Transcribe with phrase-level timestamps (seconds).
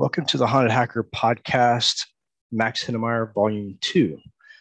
[0.00, 2.06] Welcome to the Haunted Hacker Podcast,
[2.50, 4.16] Max Heinemeyer, Volume 2.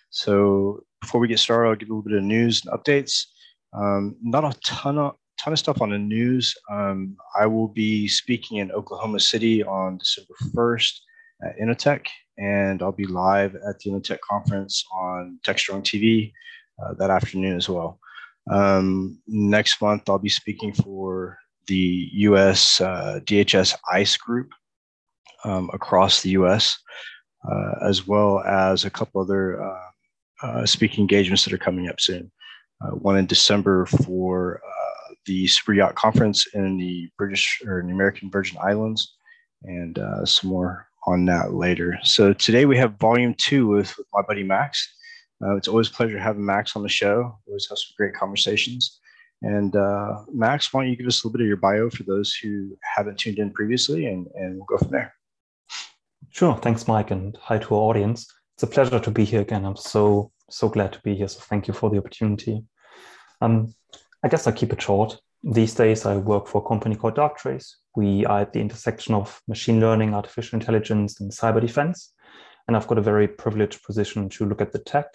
[0.10, 3.24] So, before we get started, I'll give a little bit of news and updates.
[3.72, 6.54] Um, not a ton of, ton of stuff on the news.
[6.70, 11.00] Um, I will be speaking in Oklahoma City on December 1st
[11.46, 16.34] at Innotech, and I'll be live at the Innotech conference on TechStrong TV
[16.84, 17.98] uh, that afternoon as well.
[18.52, 21.38] Um, next month, I'll be speaking for
[21.68, 24.50] the US uh, DHS ICE group
[25.44, 26.78] um, across the US,
[27.50, 29.80] uh, as well as a couple other uh,
[30.42, 32.32] uh, speaking engagements that are coming up soon.
[32.82, 34.62] Uh, one in December for
[35.26, 39.16] the Super Yacht Conference in the British or the American Virgin Islands,
[39.64, 41.98] and some more on that later.
[42.04, 44.96] So today we have volume two with, with my buddy Max.
[45.42, 47.38] Uh, it's always a pleasure having Max on the show.
[47.48, 49.00] Always have some great conversations.
[49.42, 52.04] And uh, Max, why don't you give us a little bit of your bio for
[52.04, 55.14] those who haven't tuned in previously, and, and we'll go from there.
[56.32, 56.56] Sure.
[56.58, 58.28] Thanks, Mike, and hi to our audience.
[58.56, 59.66] It's a pleasure to be here again.
[59.66, 61.28] I'm so so glad to be here.
[61.28, 62.64] So thank you for the opportunity.
[63.42, 63.74] Um,
[64.24, 65.20] I guess I'll keep it short.
[65.44, 67.68] These days, I work for a company called Darktrace.
[67.96, 72.14] We are at the intersection of machine learning, artificial intelligence, and cyber defense.
[72.68, 75.08] And I've got a very privileged position to look at the tech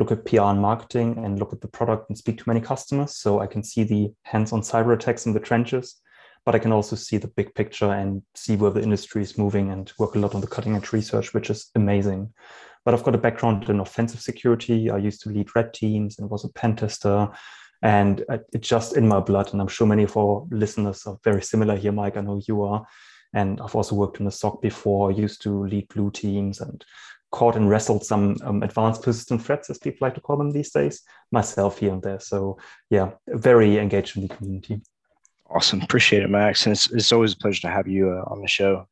[0.00, 3.16] look at PR and marketing and look at the product and speak to many customers.
[3.16, 6.00] So I can see the hands-on cyber attacks in the trenches,
[6.44, 9.70] but I can also see the big picture and see where the industry is moving
[9.70, 12.32] and work a lot on the cutting edge research, which is amazing.
[12.84, 14.90] But I've got a background in offensive security.
[14.90, 17.28] I used to lead red teams and was a pen tester.
[17.82, 19.52] And it's just in my blood.
[19.52, 22.16] And I'm sure many of our listeners are very similar here, Mike.
[22.16, 22.86] I know you are.
[23.34, 25.10] And I've also worked in the SOC before.
[25.10, 26.84] I used to lead blue teams and
[27.30, 30.70] caught and wrestled some um, advanced persistent threats, as people like to call them these
[30.70, 32.18] days, myself here and there.
[32.18, 34.80] So yeah, very engaged in the community.
[35.52, 36.64] Awesome, appreciate it, Max.
[36.64, 38.86] And it's, it's always a pleasure to have you uh, on the show.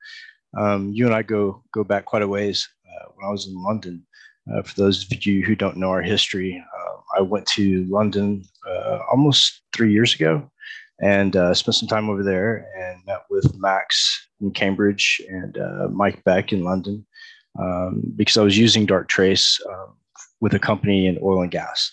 [0.59, 2.69] Um, you and I go go back quite a ways.
[2.84, 4.05] Uh, when I was in London,
[4.53, 8.44] uh, for those of you who don't know our history, uh, I went to London
[8.69, 10.50] uh, almost three years ago,
[11.00, 15.56] and uh, spent some time over there and met with Max in Cambridge and
[15.94, 17.06] Mike Beck in London
[17.59, 19.97] um, because I was using Darktrace um,
[20.41, 21.93] with a company in oil and gas.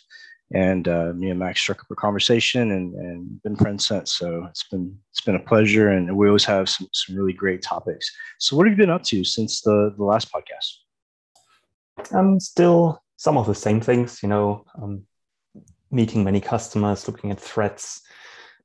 [0.53, 4.13] And uh, me and Max struck up a conversation and, and been friends since.
[4.13, 7.63] So it's been it's been a pleasure, and we always have some, some really great
[7.63, 8.11] topics.
[8.39, 12.13] So what have you been up to since the, the last podcast?
[12.13, 15.03] Um, still some of the same things, you know, um,
[15.89, 18.01] meeting many customers, looking at threats,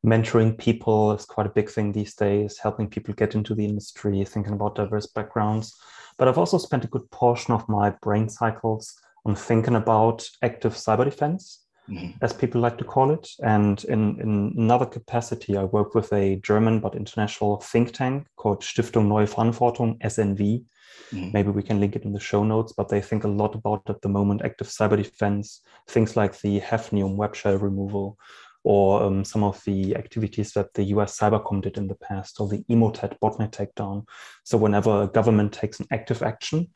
[0.05, 4.25] mentoring people is quite a big thing these days, helping people get into the industry,
[4.25, 5.79] thinking about diverse backgrounds.
[6.19, 10.75] But I've also spent a good portion of my brain cycles on thinking about active
[10.75, 12.13] cyber defense, mm-hmm.
[12.23, 13.29] as people like to call it.
[13.43, 18.63] And in, in another capacity, I work with a German but international think tank called
[18.63, 20.65] Stiftung Neue Verantwortung, SNV.
[21.13, 21.31] Mm-hmm.
[21.33, 23.83] Maybe we can link it in the show notes, but they think a lot about
[23.89, 28.17] at the moment active cyber defense, things like the Hafnium web shell removal,
[28.63, 32.49] or um, some of the activities that the US Cybercom did in the past, or
[32.49, 34.07] the Emotet botnet takedown.
[34.45, 36.69] So whenever a government takes an active action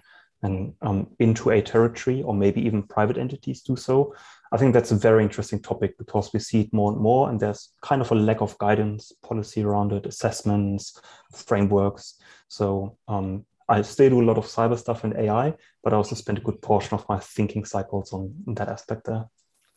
[0.43, 4.15] and um, into a territory, or maybe even private entities do so,
[4.55, 7.41] I think that's a very interesting topic because we see it more and more, and
[7.41, 11.01] there's kind of a lack of guidance, policy around it, assessments,
[11.33, 12.21] frameworks.
[12.47, 16.15] So um, I still do a lot of cyber stuff and AI, but I also
[16.15, 19.25] spend a good portion of my thinking cycles on that aspect there.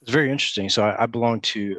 [0.04, 0.70] It's very interesting.
[0.70, 1.76] So I, I belong to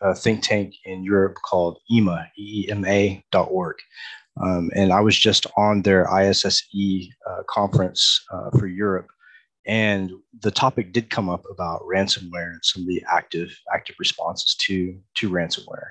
[0.00, 3.76] a, a, think tank in Europe called EMA, E-E-M-A.org.
[4.42, 9.10] Um, and I was just on their ISSE uh, conference uh, for Europe.
[9.68, 14.54] And the topic did come up about ransomware and some of the active active responses
[14.66, 15.90] to to ransomware,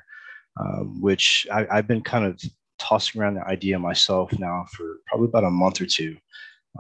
[0.60, 2.42] um, which I, I've been kind of
[2.80, 6.18] tossing around the idea myself now for probably about a month or two,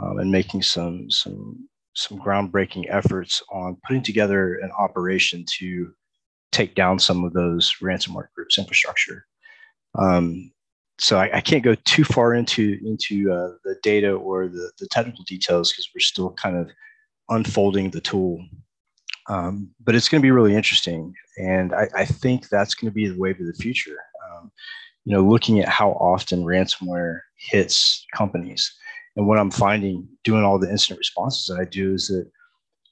[0.01, 5.91] um, and making some some some groundbreaking efforts on putting together an operation to
[6.51, 9.25] take down some of those ransomware groups infrastructure.
[9.99, 10.51] Um,
[10.99, 14.87] so I, I, can't go too far into into uh, the data or the, the
[14.87, 16.71] technical details because we're still kind of
[17.29, 18.43] unfolding the tool.
[19.29, 22.95] Um, but it's going to be really interesting, and I, I think that's going to
[22.95, 23.97] be the wave of the future.
[24.29, 24.51] Um,
[25.03, 28.73] you know, looking at how often ransomware hits companies
[29.17, 32.29] and what I'm finding doing all the incident responses that I do is that,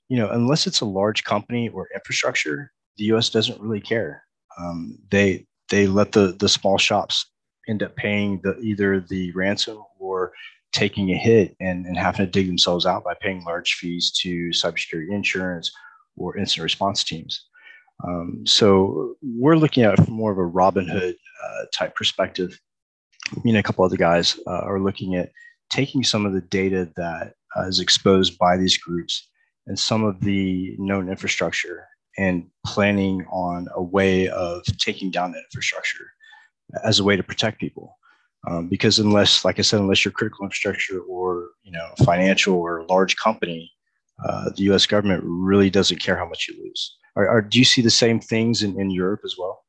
[0.10, 3.30] you know, unless it's a large company or infrastructure, the U.S.
[3.30, 4.24] doesn't really care.
[4.60, 7.28] Um, they they let the the small shops
[7.68, 10.34] end up paying the either the ransom or
[10.72, 14.50] taking a hit and, and having to dig themselves out by paying large fees to
[14.50, 15.72] cybersecurity insurance
[16.18, 17.48] or incident response teams.
[18.06, 22.60] Um, so we're looking at from more of a Robin Hood uh, type perspective.
[23.44, 25.32] Me and a couple other guys uh, are looking at
[25.70, 29.30] taking some of the data that uh, is exposed by these groups
[29.68, 35.44] and some of the known infrastructure and planning on a way of taking down that
[35.52, 36.08] infrastructure
[36.84, 37.98] as a way to protect people.
[38.48, 42.86] Um, because unless, like I said, unless you're critical infrastructure or you know financial or
[42.88, 43.72] large company,
[44.24, 44.86] uh, the U.S.
[44.86, 46.98] government really doesn't care how much you lose.
[47.16, 49.65] Are, are, do you see the same things in, in Europe as well?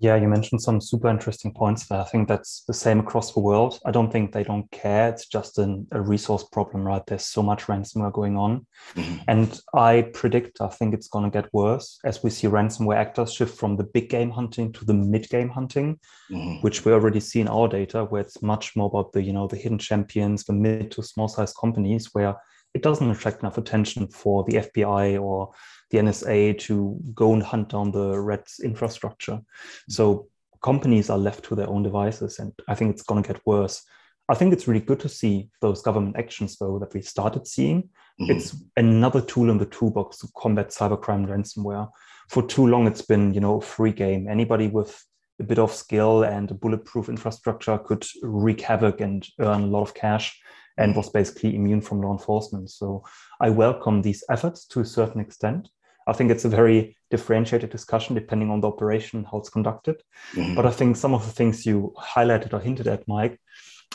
[0.00, 2.00] Yeah, you mentioned some super interesting points there.
[2.00, 3.78] I think that's the same across the world.
[3.84, 5.10] I don't think they don't care.
[5.10, 7.04] It's just an, a resource problem, right?
[7.06, 8.66] There's so much ransomware going on.
[8.94, 9.16] Mm-hmm.
[9.28, 13.34] And I predict, I think it's going to get worse as we see ransomware actors
[13.34, 16.00] shift from the big game hunting to the mid game hunting,
[16.30, 16.62] mm-hmm.
[16.62, 19.48] which we already see in our data, where it's much more about the, you know,
[19.48, 22.36] the hidden champions, the mid to small size companies where
[22.72, 25.52] it doesn't attract enough attention for the FBI or
[25.90, 29.40] the NSA to go and hunt down the Reds infrastructure.
[29.88, 30.28] So
[30.62, 33.82] companies are left to their own devices, and I think it's going to get worse.
[34.28, 37.82] I think it's really good to see those government actions, though, that we started seeing.
[38.20, 38.30] Mm-hmm.
[38.30, 41.88] It's another tool in the toolbox to combat cybercrime ransomware.
[42.28, 44.28] For too long, it's been, you know, a free game.
[44.28, 45.04] Anybody with
[45.40, 49.82] a bit of skill and a bulletproof infrastructure could wreak havoc and earn a lot
[49.82, 50.38] of cash
[50.78, 52.70] and was basically immune from law enforcement.
[52.70, 53.04] So
[53.40, 55.68] I welcome these efforts to a certain extent.
[56.10, 60.02] I think it's a very differentiated discussion depending on the operation, how it's conducted.
[60.34, 60.56] Mm-hmm.
[60.56, 63.40] But I think some of the things you highlighted or hinted at, Mike,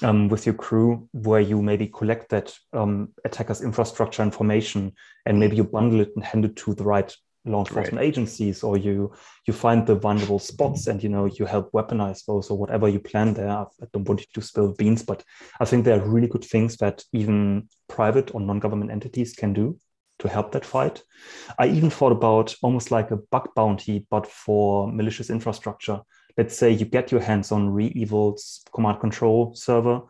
[0.02, 4.94] um, with your crew, where you maybe collect that um, attackers' infrastructure information
[5.26, 7.14] and maybe you bundle it and hand it to the right
[7.46, 8.08] law enforcement right.
[8.08, 9.14] agencies or you
[9.46, 13.00] you find the vulnerable spots and you know you help weaponize those or whatever you
[13.00, 15.24] plan there i don't want you to spill beans but
[15.60, 19.78] i think there are really good things that even private or non-government entities can do
[20.26, 21.04] to help that fight
[21.60, 26.00] i even thought about almost like a bug bounty but for malicious infrastructure
[26.38, 30.02] let's say you get your hands on REvil's command control server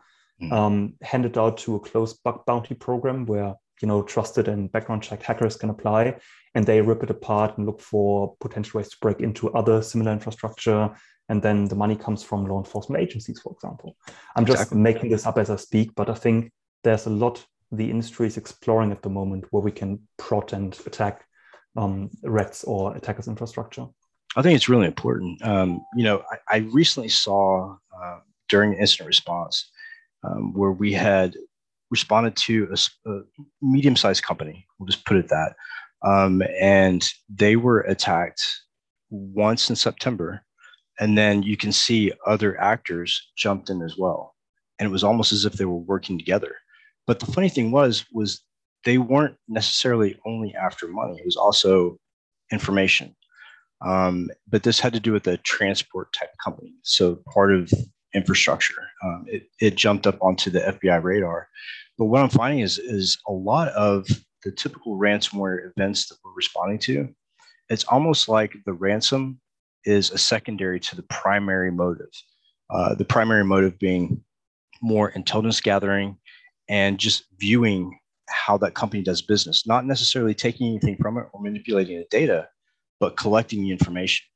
[0.42, 0.52] mm.
[0.52, 4.72] um, hand it out to a closed bug bounty program where you know trusted and
[4.72, 6.16] background checked hackers can apply
[6.54, 10.12] and they rip it apart and look for potential ways to break into other similar
[10.12, 10.90] infrastructure
[11.28, 13.96] and then the money comes from law enforcement agencies for example
[14.34, 14.80] i'm just exactly.
[14.80, 16.50] making this up as i speak but i think
[16.84, 20.78] there's a lot the industry is exploring at the moment where we can prot and
[20.86, 21.24] attack
[21.76, 23.86] um, reds or attackers infrastructure
[24.36, 28.18] i think it's really important um, you know I, I recently saw uh,
[28.48, 29.70] during incident response
[30.24, 31.34] um, where we had
[31.90, 33.20] responded to a, a
[33.62, 34.66] medium-sized company.
[34.78, 35.54] We'll just put it that,
[36.02, 38.44] um, and they were attacked
[39.10, 40.42] once in September,
[40.98, 44.34] and then you can see other actors jumped in as well,
[44.78, 46.56] and it was almost as if they were working together.
[47.06, 48.42] But the funny thing was, was
[48.84, 51.98] they weren't necessarily only after money; it was also
[52.52, 53.14] information.
[53.84, 56.74] Um, but this had to do with a transport type company.
[56.82, 57.70] So part of
[58.14, 58.82] infrastructure.
[59.04, 61.48] Um, it, it jumped up onto the FBI radar.
[61.98, 64.06] But what I'm finding is, is a lot of
[64.44, 67.08] the typical ransomware events that we're responding to,
[67.68, 69.40] it's almost like the ransom
[69.84, 72.10] is a secondary to the primary motive.
[72.70, 74.22] Uh, the primary motive being
[74.82, 76.16] more intelligence gathering
[76.68, 77.98] and just viewing
[78.28, 82.48] how that company does business, not necessarily taking anything from it or manipulating the data,
[82.98, 84.26] but collecting the information.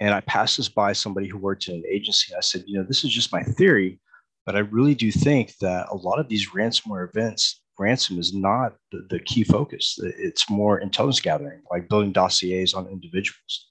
[0.00, 2.34] And I passed this by somebody who worked in an agency.
[2.34, 4.00] I said, you know, this is just my theory,
[4.44, 8.74] but I really do think that a lot of these ransomware events, ransom is not
[8.90, 9.98] the, the key focus.
[10.02, 13.68] It's more intelligence gathering, like building dossiers on individuals.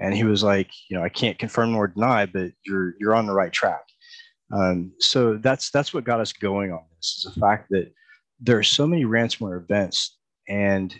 [0.00, 3.26] And he was like, you know, I can't confirm nor deny, but you're you're on
[3.26, 3.82] the right track.
[4.52, 7.92] Um, so that's that's what got us going on this is the fact that
[8.40, 10.16] there are so many ransomware events,
[10.48, 10.94] and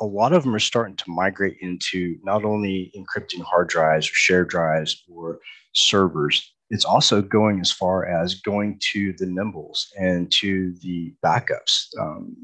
[0.00, 4.14] a lot of them are starting to migrate into not only encrypting hard drives or
[4.14, 5.38] shared drives or
[5.74, 11.88] servers, it's also going as far as going to the nimbles and to the backups,
[12.00, 12.34] um,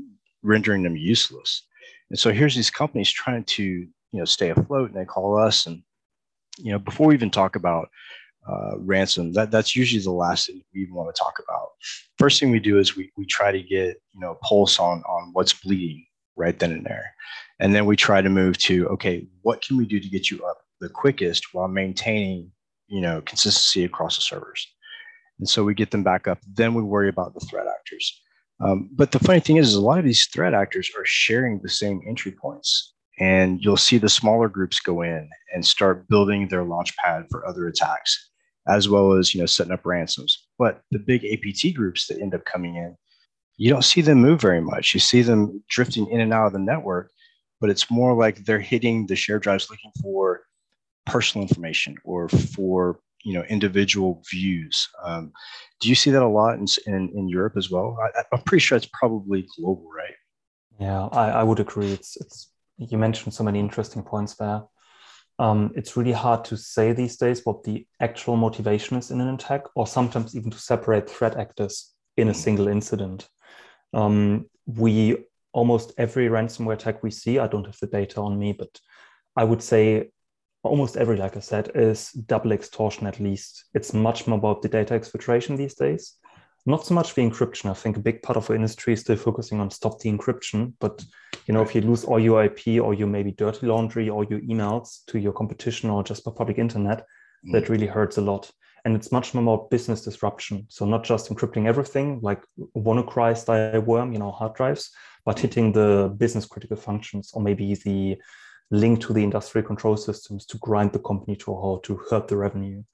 [0.42, 1.66] rendering them useless.
[2.10, 5.66] And so here's these companies trying to you know stay afloat, and they call us.
[5.66, 5.82] And
[6.58, 7.88] you know before we even talk about
[8.48, 11.70] uh, ransom, that that's usually the last thing we want to talk about.
[12.18, 15.30] First thing we do is we we try to get you know pulse on on
[15.32, 16.04] what's bleeding
[16.40, 17.14] right then and there.
[17.60, 20.44] And then we try to move to, okay, what can we do to get you
[20.44, 22.50] up the quickest while maintaining,
[22.88, 24.66] you know, consistency across the servers?
[25.38, 26.38] And so we get them back up.
[26.54, 28.20] Then we worry about the threat actors.
[28.62, 31.60] Um, but the funny thing is, is, a lot of these threat actors are sharing
[31.62, 32.94] the same entry points.
[33.18, 37.46] And you'll see the smaller groups go in and start building their launch pad for
[37.46, 38.29] other attacks,
[38.70, 40.46] as well as you know setting up ransoms.
[40.58, 42.96] But the big APT groups that end up coming in,
[43.56, 44.94] you don't see them move very much.
[44.94, 47.10] You see them drifting in and out of the network,
[47.60, 50.42] but it's more like they're hitting the share drives looking for
[51.06, 54.88] personal information or for you know individual views.
[55.02, 55.32] Um,
[55.80, 57.98] do you see that a lot in in, in Europe as well?
[58.02, 60.14] I, am pretty sure it's probably global, right?
[60.78, 61.92] Yeah, I, I would agree.
[61.92, 64.62] It's it's you mentioned so many interesting points there.
[65.40, 69.34] Um, it's really hard to say these days what the actual motivation is in an
[69.34, 72.36] attack, or sometimes even to separate threat actors in a mm.
[72.36, 73.26] single incident.
[73.94, 75.16] Um, we
[75.52, 78.68] almost every ransomware attack we see, I don't have the data on me, but
[79.34, 80.10] I would say
[80.62, 83.64] almost every, like I said, is double extortion at least.
[83.72, 86.16] It's much more about the data exfiltration these days.
[86.66, 87.70] Not so much the encryption.
[87.70, 90.74] I think a big part of our industry is still focusing on stop the encryption.
[90.78, 91.02] But
[91.50, 94.38] you know, if you lose all your IP or you maybe dirty laundry or your
[94.38, 97.04] emails to your competition or just the public internet,
[97.44, 97.50] mm.
[97.50, 98.48] that really hurts a lot.
[98.84, 100.66] And it's much more about business disruption.
[100.68, 102.40] So not just encrypting everything like
[102.76, 104.92] WannaCry style worm, you know, hard drives,
[105.24, 108.16] but hitting the business critical functions or maybe the
[108.70, 112.28] link to the industrial control systems to grind the company to a halt, to hurt
[112.28, 112.84] the revenue.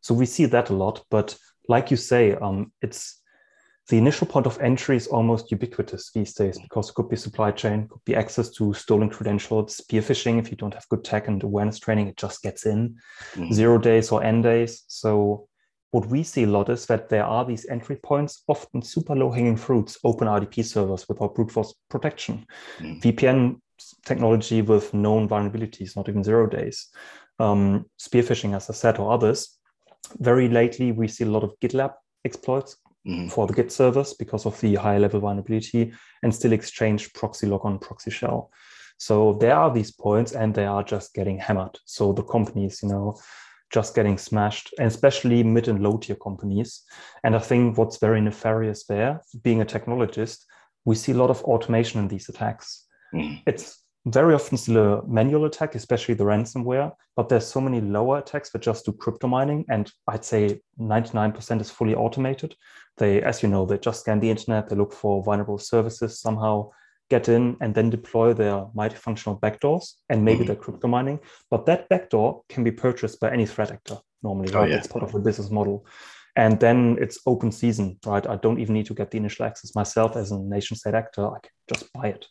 [0.00, 1.04] So we see that a lot.
[1.10, 1.36] But
[1.68, 3.20] like you say, um, it's
[3.88, 7.50] the initial point of entry is almost ubiquitous these days because it could be supply
[7.50, 10.38] chain, could be access to stolen credentials, spear phishing.
[10.38, 12.96] If you don't have good tech and awareness training, it just gets in.
[13.34, 13.52] Mm.
[13.52, 14.84] Zero days or N days.
[14.88, 15.48] So
[15.90, 19.30] what we see a lot is that there are these entry points, often super low
[19.30, 22.44] hanging fruits, open RDP servers without brute force protection,
[22.78, 23.00] mm.
[23.00, 23.58] VPN
[24.04, 26.88] technology with known vulnerabilities, not even zero days,
[27.38, 29.58] um, spear phishing, as I said, or others.
[30.18, 32.76] Very lately, we see a lot of GitLab exploits
[33.08, 33.30] mm.
[33.30, 38.10] for the Git service because of the high level vulnerability and still exchange ProxyLogon proxy
[38.10, 38.50] shell.
[38.98, 41.78] So there are these points and they are just getting hammered.
[41.84, 43.16] So the companies, you know,
[43.70, 46.82] just getting smashed, and especially mid and low tier companies.
[47.22, 50.44] And I think what's very nefarious there, being a technologist,
[50.84, 52.86] we see a lot of automation in these attacks.
[53.14, 53.42] Mm.
[53.46, 58.18] It's very often still a manual attack, especially the ransomware, but there's so many lower
[58.18, 59.64] attacks that just do crypto mining.
[59.68, 62.54] And I'd say 99% is fully automated.
[62.96, 66.70] They, as you know, they just scan the internet, they look for vulnerable services somehow,
[67.10, 70.48] get in and then deploy their multifunctional backdoors and maybe mm-hmm.
[70.48, 71.20] their crypto mining.
[71.50, 74.70] But that backdoor can be purchased by any threat actor normally, oh, right?
[74.70, 74.76] Yeah.
[74.76, 75.86] It's part of the business model.
[76.36, 78.24] And then it's open season, right?
[78.26, 81.26] I don't even need to get the initial access myself as a nation state actor.
[81.26, 82.26] I can just buy it.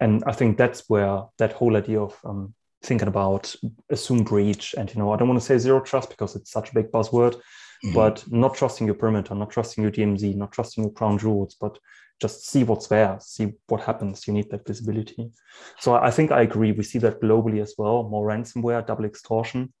[0.00, 3.54] And I think that's where that whole idea of um, thinking about
[3.90, 6.70] assume breach and, you know, I don't want to say zero trust because it's such
[6.70, 7.92] a big buzzword, mm-hmm.
[7.92, 11.78] but not trusting your perimeter, not trusting your DMZ, not trusting your crown jewels, but
[12.20, 14.26] just see what's there, see what happens.
[14.26, 15.30] You need that visibility.
[15.78, 16.72] So I think I agree.
[16.72, 18.02] We see that globally as well.
[18.04, 19.72] More ransomware, double extortion,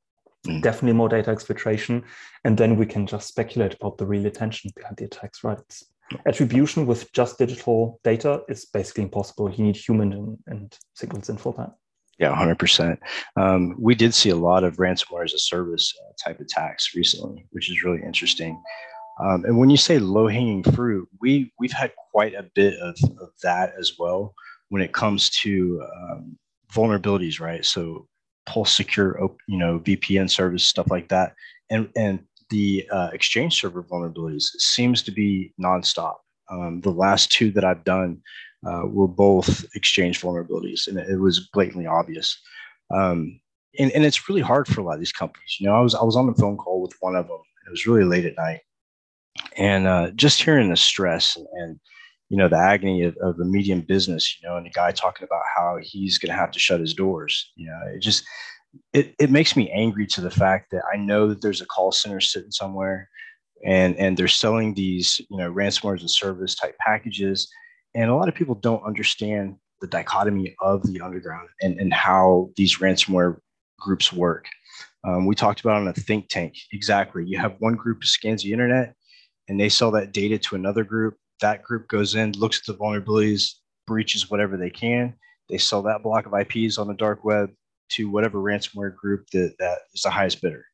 [0.46, 0.62] mm.
[0.62, 2.02] definitely more data exfiltration,
[2.44, 5.44] and then we can just speculate about the real intention behind the attacks.
[5.44, 5.58] Right?
[5.58, 5.84] It's,
[6.26, 9.50] attribution with just digital data is basically impossible.
[9.50, 11.72] You need human and, and signals in for that.
[12.18, 12.98] Yeah, 100%.
[13.36, 17.46] Um, we did see a lot of ransomware as a service uh, type attacks recently,
[17.50, 18.60] which is really interesting.
[19.20, 22.96] Um, and when you say low hanging fruit, we we've had quite a bit of,
[23.20, 24.34] of that as well
[24.68, 26.38] when it comes to um,
[26.72, 27.64] vulnerabilities, right?
[27.64, 28.06] So
[28.46, 31.34] Pulse Secure, you know, VPN service stuff like that,
[31.70, 36.16] and and the uh, Exchange server vulnerabilities seems to be nonstop.
[36.50, 38.20] Um, the last two that I've done
[38.66, 42.38] uh, were both Exchange vulnerabilities, and it was blatantly obvious.
[42.92, 43.40] Um,
[43.78, 45.56] and, and it's really hard for a lot of these companies.
[45.60, 47.38] You know, I was I was on the phone call with one of them.
[47.66, 48.60] It was really late at night,
[49.56, 51.78] and uh, just hearing the stress and
[52.30, 55.24] you know the agony of, of the medium business you know and the guy talking
[55.24, 58.24] about how he's going to have to shut his doors you know it just
[58.92, 61.92] it, it makes me angry to the fact that i know that there's a call
[61.92, 63.08] center sitting somewhere
[63.64, 67.50] and and they're selling these you know ransomware as a service type packages.
[67.94, 72.50] And a lot of people don't understand the dichotomy of the underground and, and how
[72.56, 73.38] these ransomware
[73.78, 74.46] groups work.
[75.04, 76.54] Um, we talked about on a think tank.
[76.72, 77.24] Exactly.
[77.26, 78.94] You have one group scans the internet
[79.48, 81.16] and they sell that data to another group.
[81.40, 83.54] That group goes in, looks at the vulnerabilities,
[83.86, 85.14] breaches whatever they can.
[85.48, 87.50] They sell that block of IPs on the dark web
[87.90, 90.64] to whatever ransomware group that, that is the highest bidder.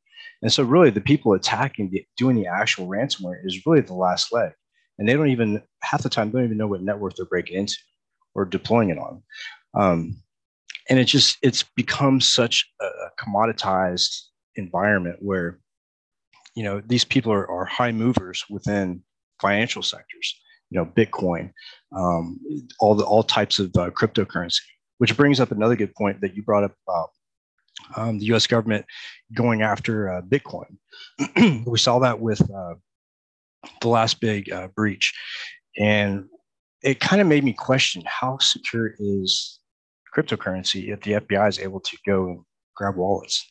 [0.43, 4.33] And so, really, the people attacking, the, doing the actual ransomware is really the last
[4.33, 4.53] leg.
[4.99, 7.59] And they don't even, half the time, they don't even know what network they're breaking
[7.59, 7.77] into
[8.35, 9.23] or deploying it on.
[9.75, 10.23] Um,
[10.89, 12.87] and it just, it's become such a
[13.23, 14.15] commoditized
[14.57, 15.59] environment where
[16.55, 19.03] you know these people are, are high movers within
[19.41, 20.35] financial sectors
[20.71, 21.53] you know bitcoin
[21.95, 22.41] um,
[22.81, 24.61] all the all types of uh, cryptocurrency
[24.99, 27.11] which brings up another good point that you brought up about
[27.97, 28.85] um, the us government
[29.35, 30.77] going after uh, bitcoin.
[31.67, 32.75] We saw that with uh,
[33.81, 35.13] the last big uh, breach.
[35.79, 36.27] And
[36.83, 39.61] it kind of made me question how secure is
[40.17, 42.41] cryptocurrency if the fbi is able to go and
[42.75, 43.51] grab wallets?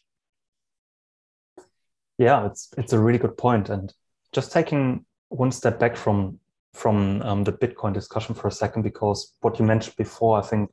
[2.17, 3.69] Yeah, it's it's a really good point.
[3.69, 3.93] And
[4.31, 6.39] just taking one step back from
[6.73, 10.69] from um, the Bitcoin discussion for a second, because what you mentioned before, I think,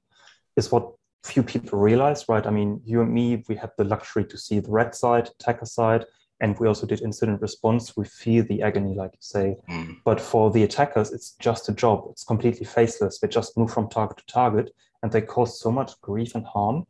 [0.56, 0.92] is what
[1.25, 2.47] few people realize, right?
[2.47, 5.66] I mean, you and me, we have the luxury to see the red side, attacker
[5.66, 6.04] side,
[6.40, 7.97] and we also did incident response.
[7.97, 9.56] We feel the agony, like you say.
[9.71, 9.99] Mm.
[10.04, 12.09] But for the attackers, it's just a job.
[12.11, 13.21] It's completely faceless.
[13.21, 16.87] They just move from target to target, and they cause so much grief and harm.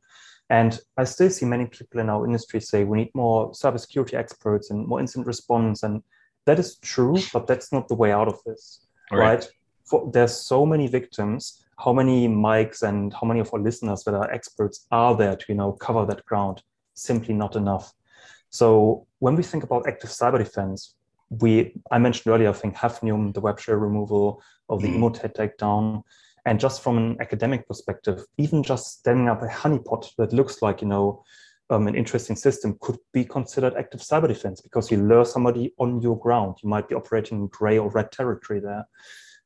[0.49, 4.71] And I still see many people in our industry say we need more cybersecurity experts
[4.71, 5.83] and more incident response.
[5.83, 6.03] And
[6.47, 9.19] that is true, but that's not the way out of this, right?
[9.19, 9.49] right?
[9.85, 11.65] For, there's so many victims.
[11.85, 15.45] How many Mikes and how many of our listeners that are experts are there to
[15.49, 16.63] you know cover that ground?
[16.95, 17.93] Simply not enough.
[18.51, 20.95] So when we think about active cyber defense,
[21.31, 24.99] we I mentioned earlier, I think Hafnium, the web shell removal, of the mm.
[24.99, 26.03] Emotet takedown,
[26.45, 30.83] and just from an academic perspective, even just standing up a honeypot that looks like,
[30.83, 31.25] you know,
[31.71, 36.03] um, an interesting system could be considered active cyber defense because you lure somebody on
[36.03, 36.57] your ground.
[36.63, 38.87] You might be operating in gray or red territory there,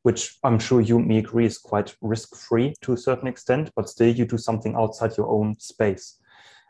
[0.06, 3.88] which I'm sure you and me agree is quite risk-free to a certain extent, but
[3.88, 6.20] still you do something outside your own space.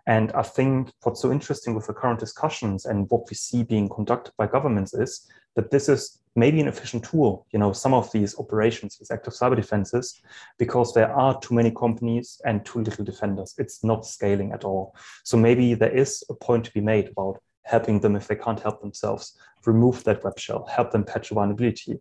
[0.07, 3.91] And I think what's so interesting with the current discussions and what we see being
[3.91, 8.11] conducted by governments is that this is maybe an efficient tool, you know, some of
[8.11, 10.19] these operations, these active cyber defenses,
[10.59, 13.55] because there are too many companies and too little defenders.
[13.59, 14.97] It's not scaling at all.
[15.25, 18.61] So maybe there is a point to be made about helping them if they can't
[18.61, 22.01] help themselves, remove that web shell, help them patch a vulnerability.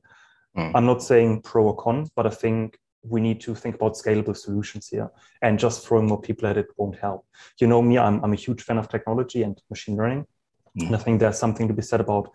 [0.58, 0.72] Mm.
[0.76, 4.36] I'm not saying pro or con, but I think we need to think about scalable
[4.36, 7.26] solutions here and just throwing more people at it won't help.
[7.60, 10.26] You know me, I'm, I'm a huge fan of technology and machine learning.
[10.80, 10.88] Mm.
[10.88, 12.32] And I think there's something to be said about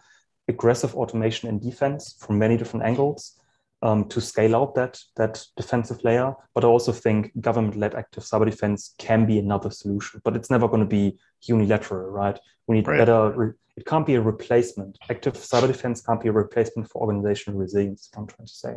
[0.49, 3.40] aggressive automation and defense from many different angles
[3.83, 6.35] um, to scale out that that defensive layer.
[6.55, 10.69] But I also think government-led active cyber defense can be another solution, but it's never
[10.69, 12.39] going to be unilateral, right?
[12.67, 12.99] We need right.
[12.99, 13.31] better.
[13.31, 14.99] Re- it can't be a replacement.
[15.09, 18.11] Active cyber defense can't be a replacement for organizational resilience.
[18.17, 18.75] I'm trying to say.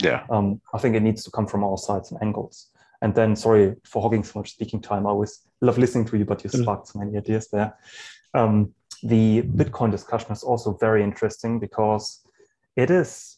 [0.00, 0.24] Yeah.
[0.30, 2.68] Um, I think it needs to come from all sides and angles.
[3.02, 5.06] And then, sorry for hogging so much speaking time.
[5.06, 6.62] I always love listening to you, but you mm.
[6.62, 7.76] sparked so many ideas there.
[8.34, 12.22] Um, the Bitcoin discussion is also very interesting because
[12.76, 13.37] it is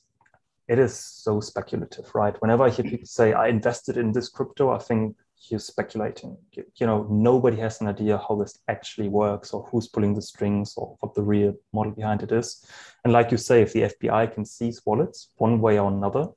[0.71, 2.41] it is so speculative, right?
[2.41, 5.17] Whenever I hear people say I invested in this crypto, I think
[5.49, 6.37] you're speculating.
[6.53, 10.23] You, you, know, nobody has an idea how this actually works or who's pulling the
[10.23, 12.65] strings or what the real model behind it is.
[13.03, 16.29] And like you say, if the FBI can seize wallets one way or another,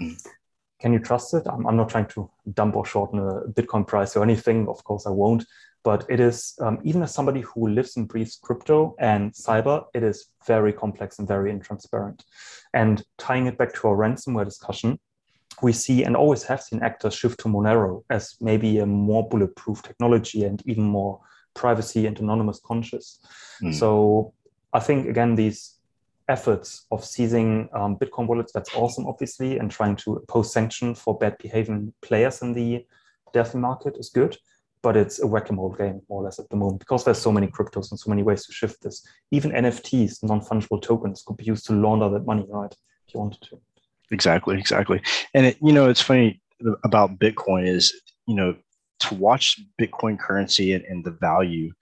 [0.00, 0.16] mm.
[0.80, 1.42] can you trust it?
[1.50, 4.68] I'm, I'm not trying to dump or shorten a Bitcoin price or anything.
[4.68, 5.44] Of course, I won't
[5.84, 10.02] but it is um, even as somebody who lives and breathes crypto and cyber it
[10.02, 12.20] is very complex and very intransparent.
[12.74, 14.98] And tying it back to our ransomware discussion
[15.62, 19.82] we see and always have seen actors shift to monero as maybe a more bulletproof
[19.82, 21.20] technology and even more
[21.54, 23.20] privacy and anonymous conscious.
[23.62, 23.74] Mm.
[23.74, 24.32] so
[24.72, 25.76] i think again these
[26.28, 31.18] efforts of seizing um, bitcoin wallets that's awesome obviously and trying to impose sanction for
[31.18, 32.84] bad behaving players in the
[33.32, 34.36] DeFi market is good
[34.82, 37.46] but it's a whack-a-mole game more or less at the moment because there's so many
[37.46, 39.06] cryptos and so many ways to shift this.
[39.30, 42.74] Even NFTs, non-fungible tokens, could be used to launder that money, right?
[43.06, 43.60] If you wanted to.
[44.10, 45.00] Exactly, exactly.
[45.34, 46.42] And it, you know, it's funny
[46.84, 47.92] about Bitcoin is
[48.26, 48.54] you know
[49.00, 51.72] to watch Bitcoin currency and, and the value.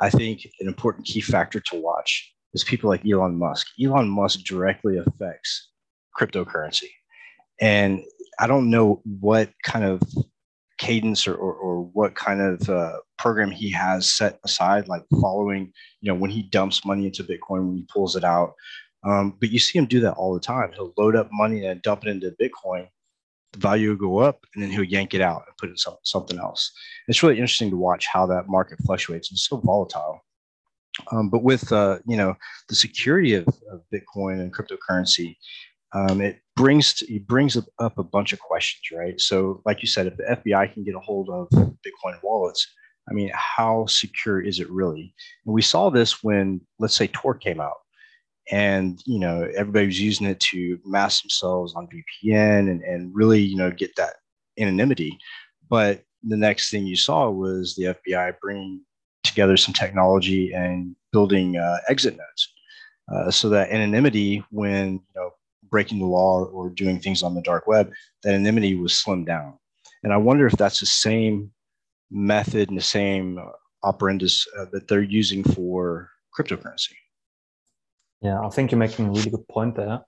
[0.00, 3.66] I think an important key factor to watch is people like Elon Musk.
[3.82, 5.70] Elon Musk directly affects
[6.18, 6.90] cryptocurrency,
[7.60, 8.02] and
[8.38, 10.02] I don't know what kind of
[10.78, 15.72] cadence or, or, or what kind of uh, program he has set aside, like following,
[16.00, 18.54] you know, when he dumps money into Bitcoin, when he pulls it out.
[19.04, 20.72] Um, but you see him do that all the time.
[20.72, 22.88] He'll load up money and dump it into Bitcoin.
[23.52, 25.78] The value will go up, and then he'll yank it out and put it in
[25.78, 26.70] some, something else.
[27.06, 29.32] It's really interesting to watch how that market fluctuates.
[29.32, 30.20] It's so volatile.
[31.12, 32.34] Um, but with uh, you know
[32.68, 35.36] the security of, of Bitcoin and cryptocurrency,
[35.92, 39.20] um, it brings it brings up a bunch of questions, right?
[39.20, 42.66] So, like you said, if the FBI can get a hold of Bitcoin wallets,
[43.08, 45.14] I mean, how secure is it really?
[45.46, 47.78] And we saw this when, let's say, Tor came out,
[48.50, 53.40] and you know everybody was using it to mask themselves on VPN and, and really,
[53.40, 54.16] you know, get that
[54.58, 55.16] anonymity.
[55.70, 58.82] But the next thing you saw was the FBI bringing
[59.22, 62.52] together some technology and building uh, exit nodes.
[63.12, 65.30] Uh, so that anonymity, when you know
[65.70, 67.90] breaking the law or doing things on the dark web,
[68.22, 69.58] that anonymity was slimmed down.
[70.02, 71.50] And I wonder if that's the same
[72.10, 73.38] method and the same
[73.84, 76.94] operandus uh, that they're using for cryptocurrency.
[78.20, 80.00] Yeah, I think you're making a really good point there.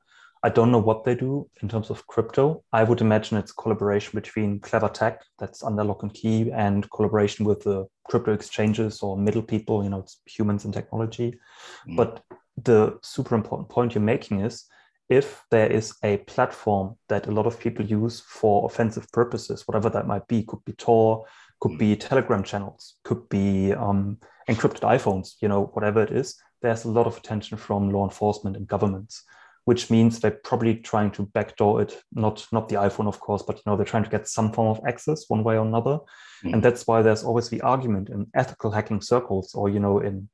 [0.43, 2.65] I don't know what they do in terms of crypto.
[2.73, 7.45] I would imagine it's collaboration between clever tech that's under lock and key and collaboration
[7.45, 11.39] with the crypto exchanges or middle people, you know, it's humans and technology.
[11.87, 11.97] Mm.
[11.97, 12.25] But
[12.65, 14.65] the super important point you're making is
[15.11, 19.91] if there is a platform that a lot of people use for offensive purposes, whatever
[19.91, 21.27] that might be, could be Tor,
[21.61, 24.19] could be Telegram channels, could be um,
[24.49, 28.57] encrypted iPhones, you know, whatever it is, there's a lot of attention from law enforcement
[28.57, 29.25] and governments,
[29.65, 33.57] which means they're probably trying to backdoor it, not not the iPhone, of course, but
[33.57, 35.99] you know, they're trying to get some form of access one way or another.
[35.99, 36.55] Mm-hmm.
[36.55, 40.29] And that's why there's always the argument in ethical hacking circles or, you know, in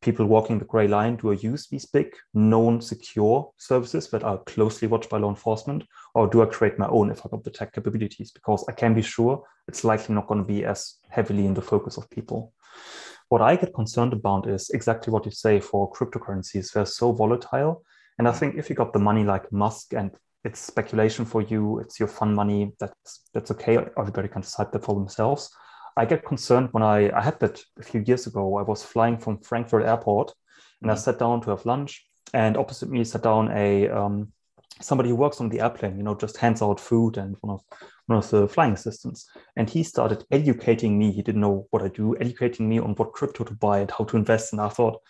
[0.00, 4.38] people walking the gray line do I use these big, known, secure services that are
[4.44, 5.84] closely watched by law enforcement,
[6.14, 8.30] or do I create my own if I got the tech capabilities?
[8.30, 11.62] Because I can be sure it's likely not going to be as heavily in the
[11.62, 12.52] focus of people.
[13.28, 16.72] What I get concerned about is exactly what you say for cryptocurrencies.
[16.72, 17.82] They're so volatile.
[18.18, 20.10] And I think if you got the money like Musk and
[20.44, 23.78] it's speculation for you, it's your fun money, that's that's okay.
[23.98, 25.50] Everybody can decide that for themselves.
[25.98, 28.56] I get concerned when I, I had that a few years ago.
[28.56, 30.32] I was flying from Frankfurt Airport
[30.80, 30.98] and I mm.
[30.98, 32.04] sat down to have lunch.
[32.32, 34.32] And opposite me sat down a um,
[34.80, 37.62] somebody who works on the airplane, you know, just hands out food and one of
[38.06, 39.28] one of the flying assistants.
[39.56, 41.10] And he started educating me.
[41.10, 44.04] He didn't know what I do, educating me on what crypto to buy and how
[44.04, 44.52] to invest.
[44.52, 45.00] And I thought,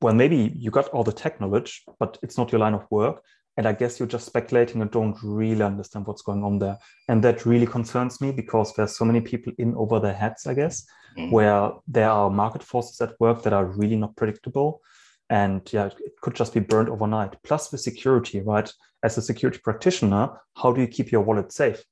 [0.00, 3.22] well, maybe you got all the tech knowledge, but it's not your line of work.
[3.56, 6.78] And I guess you're just speculating and don't really understand what's going on there.
[7.08, 10.54] And that really concerns me because there's so many people in over their heads, I
[10.54, 11.30] guess, mm-hmm.
[11.30, 14.82] where there are market forces at work that are really not predictable.
[15.30, 17.36] And yeah, it could just be burned overnight.
[17.42, 18.70] Plus the security, right?
[19.02, 21.82] As a security practitioner, how do you keep your wallet safe?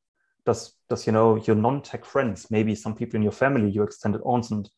[0.47, 4.21] Does does you know your non-tech friends, maybe some people in your family, your extended
[4.25, 4.69] aunts and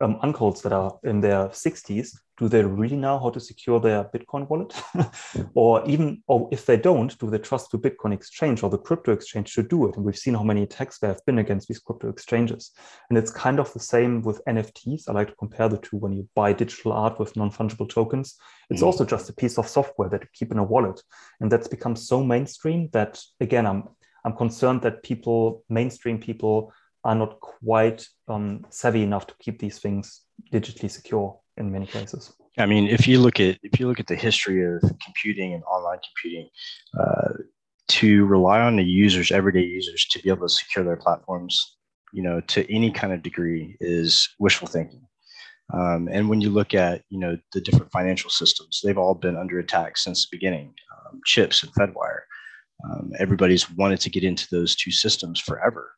[0.00, 4.04] um, uncles that are in their 60s do they really know how to secure their
[4.04, 4.74] bitcoin wallet?
[5.54, 9.12] Or even or if they don't do they trust the bitcoin exchange or the crypto
[9.12, 9.96] exchange to do it?
[9.96, 12.72] And we've seen how many attacks there have been against these crypto exchanges.
[13.08, 15.96] And it's kind of the same with nfts i like to compare the two.
[15.96, 18.36] When you buy digital art with non-fungible tokens
[18.70, 18.86] it's mm.
[18.86, 21.00] also just a piece of software that you keep in a wallet.
[21.40, 23.84] And that's become so mainstream that again i'm
[24.24, 26.72] i'm concerned that people mainstream people
[27.04, 32.32] are not quite um, savvy enough to keep these things digitally secure in many cases.
[32.58, 35.62] I mean, if you look at if you look at the history of computing and
[35.64, 36.48] online computing,
[36.98, 37.32] uh,
[37.88, 41.76] to rely on the users, everyday users, to be able to secure their platforms,
[42.12, 45.02] you know, to any kind of degree, is wishful thinking.
[45.72, 49.36] Um, and when you look at you know the different financial systems, they've all been
[49.36, 50.74] under attack since the beginning.
[50.96, 52.20] Um, chips and Fedwire.
[52.84, 55.92] Um, everybody's wanted to get into those two systems forever.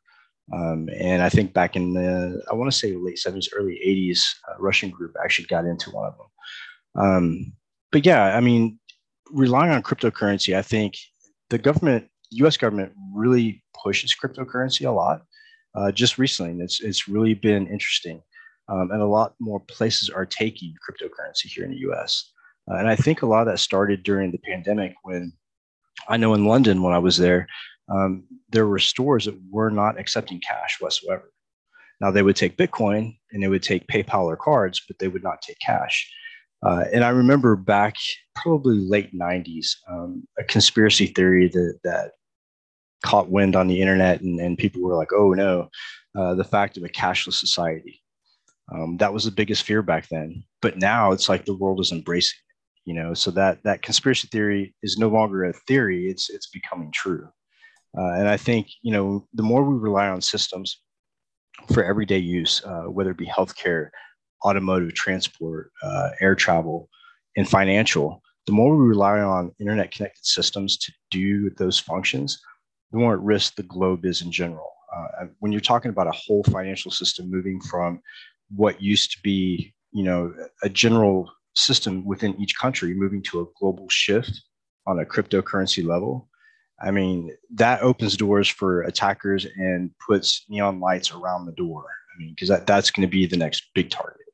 [0.53, 4.23] Um, and I think back in the, I want to say late 70s, early 80s,
[4.49, 7.03] uh, Russian group actually got into one of them.
[7.03, 7.53] Um,
[7.91, 8.79] but yeah, I mean,
[9.31, 10.95] relying on cryptocurrency, I think
[11.49, 15.23] the government, US government really pushes cryptocurrency a lot.
[15.75, 18.21] Uh, just recently, it's, it's really been interesting.
[18.69, 22.31] Um, and a lot more places are taking cryptocurrency here in the US.
[22.69, 25.31] Uh, and I think a lot of that started during the pandemic when
[26.09, 27.47] I know in London, when I was there,
[27.89, 31.31] um, there were stores that were not accepting cash whatsoever.
[31.99, 35.23] Now they would take Bitcoin and they would take PayPal or cards, but they would
[35.23, 36.09] not take cash.
[36.63, 37.95] Uh, and I remember back
[38.35, 42.11] probably late 90s, um, a conspiracy theory that, that
[43.03, 45.69] caught wind on the internet and, and people were like, oh no,
[46.17, 48.01] uh, the fact of a cashless society.
[48.73, 50.43] Um, that was the biggest fear back then.
[50.61, 54.27] But now it's like the world is embracing it, you know, so that, that conspiracy
[54.31, 57.29] theory is no longer a theory, it's, it's becoming true.
[57.97, 60.81] Uh, and I think, you know, the more we rely on systems
[61.73, 63.89] for everyday use, uh, whether it be healthcare,
[64.45, 66.89] automotive, transport, uh, air travel,
[67.35, 72.39] and financial, the more we rely on internet connected systems to do those functions,
[72.91, 74.71] the more at risk the globe is in general.
[74.95, 78.01] Uh, when you're talking about a whole financial system moving from
[78.55, 80.33] what used to be, you know,
[80.63, 84.43] a general system within each country, moving to a global shift
[84.85, 86.29] on a cryptocurrency level,
[86.79, 91.85] I mean, that opens doors for attackers and puts neon lights around the door.
[92.13, 94.27] I mean, because that, that's going to be the next big target.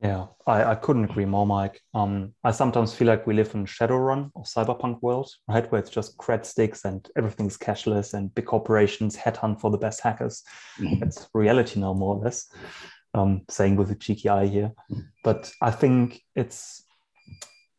[0.00, 1.80] Yeah, I, I couldn't agree more, Mike.
[1.92, 5.70] Um, I sometimes feel like we live in Shadowrun or cyberpunk world, right?
[5.72, 10.00] Where it's just cred sticks and everything's cashless and big corporations headhunt for the best
[10.00, 10.44] hackers.
[10.78, 11.02] Mm-hmm.
[11.02, 12.48] It's reality now, more or less.
[13.14, 14.72] Um, saying with a cheeky eye here.
[14.90, 15.00] Mm-hmm.
[15.24, 16.84] But I think it's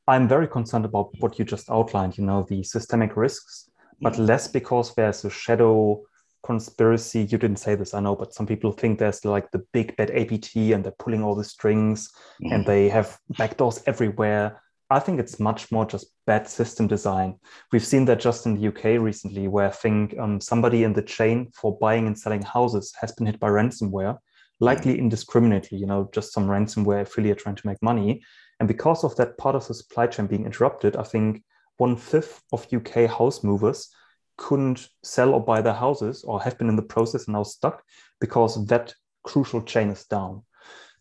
[0.10, 3.70] I'm very concerned about what you just outlined, you know, the systemic risks,
[4.02, 4.26] but mm-hmm.
[4.26, 6.02] less because there's a shadow
[6.44, 7.22] conspiracy.
[7.22, 10.10] You didn't say this, I know, but some people think there's like the big bad
[10.10, 12.12] APT and they're pulling all the strings
[12.44, 12.52] mm.
[12.52, 14.60] and they have backdoors everywhere.
[14.90, 17.36] I think it's much more just bad system design.
[17.72, 21.04] We've seen that just in the UK recently, where I think um, somebody in the
[21.04, 24.18] chain for buying and selling houses has been hit by ransomware,
[24.60, 28.24] likely indiscriminately, you know, just some ransomware affiliate trying to make money.
[28.60, 31.44] And because of that part of the supply chain being interrupted, I think
[31.78, 33.90] one fifth of UK house movers
[34.38, 37.84] couldn't sell or buy their houses or have been in the process and now stuck
[38.20, 38.94] because that
[39.24, 40.44] crucial chain is down.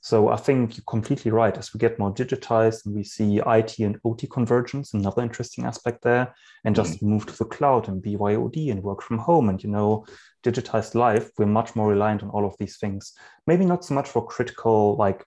[0.01, 1.57] So I think you're completely right.
[1.57, 6.03] As we get more digitized and we see IT and OT convergence, another interesting aspect
[6.03, 7.11] there, and just mm-hmm.
[7.11, 10.07] move to the cloud and BYOD and work from home and you know
[10.44, 13.12] digitized life, we're much more reliant on all of these things.
[13.47, 15.25] Maybe not so much for critical like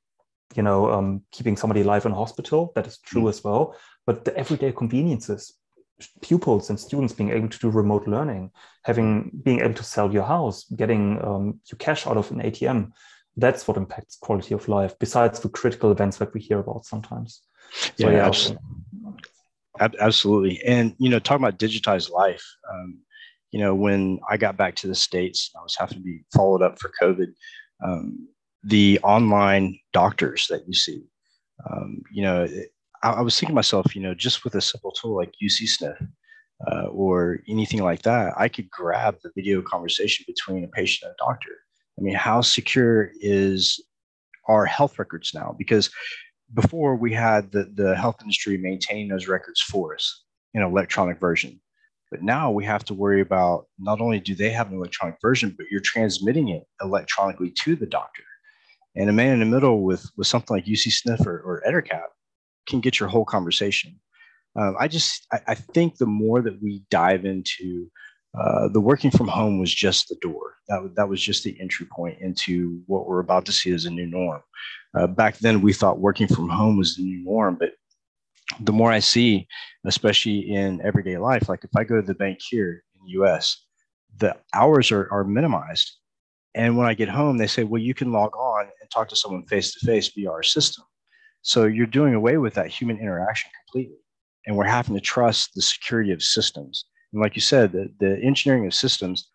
[0.56, 2.72] you know um, keeping somebody alive in hospital.
[2.76, 3.30] That is true mm-hmm.
[3.30, 3.76] as well.
[4.06, 5.54] But the everyday conveniences,
[6.22, 8.52] pupils and students being able to do remote learning,
[8.84, 12.92] having being able to sell your house, getting um, your cash out of an ATM
[13.38, 17.42] that's what impacts quality of life besides the critical events that we hear about sometimes
[17.72, 18.64] so, yeah, yeah absolutely.
[20.00, 23.00] absolutely and you know talking about digitized life um,
[23.52, 26.62] you know when i got back to the states i was having to be followed
[26.62, 27.34] up for covid
[27.84, 28.28] um,
[28.64, 31.04] the online doctors that you see
[31.70, 32.48] um, you know
[33.04, 35.68] I, I, was thinking to myself you know just with a simple tool like UC
[35.68, 35.98] Sniff
[36.72, 41.16] uh, or anything like that i could grab the video conversation between a patient and
[41.20, 41.58] a doctor
[42.02, 43.80] I mean, how secure is
[44.48, 45.56] our health records now?
[45.58, 45.92] Because
[46.54, 51.20] before we had the, the health industry maintaining those records for us in an electronic
[51.20, 51.62] version.
[52.10, 55.54] But now we have to worry about not only do they have an electronic version,
[55.56, 58.24] but you're transmitting it electronically to the doctor.
[58.96, 62.08] And a man in the middle with, with something like UC Sniff or, or EtterCap
[62.68, 64.00] can get your whole conversation.
[64.60, 67.90] Um, I just I, I, think the more that we dive into
[68.38, 70.56] uh, the working from home was just the door.
[70.68, 73.90] That, that was just the entry point into what we're about to see as a
[73.90, 74.42] new norm.
[74.94, 77.72] Uh, back then, we thought working from home was the new norm, but
[78.60, 79.48] the more I see,
[79.86, 83.66] especially in everyday life, like if I go to the bank here in the US,
[84.18, 85.98] the hours are, are minimized.
[86.54, 89.46] And when I get home, they say, well, you can log on talk to someone
[89.46, 90.84] face to face via our system.
[91.42, 93.98] So you're doing away with that human interaction completely.
[94.46, 98.20] And we're having to trust the security of systems and like you said, the, the
[98.22, 99.30] engineering of systems,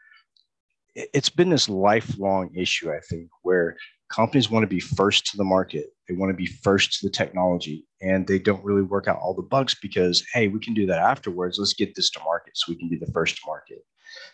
[0.95, 3.77] it's been this lifelong issue, I think, where
[4.11, 5.87] companies want to be first to the market.
[6.09, 9.35] They want to be first to the technology and they don't really work out all
[9.35, 11.59] the bugs because, hey, we can do that afterwards.
[11.59, 13.81] Let's get this to market so we can be the first to market.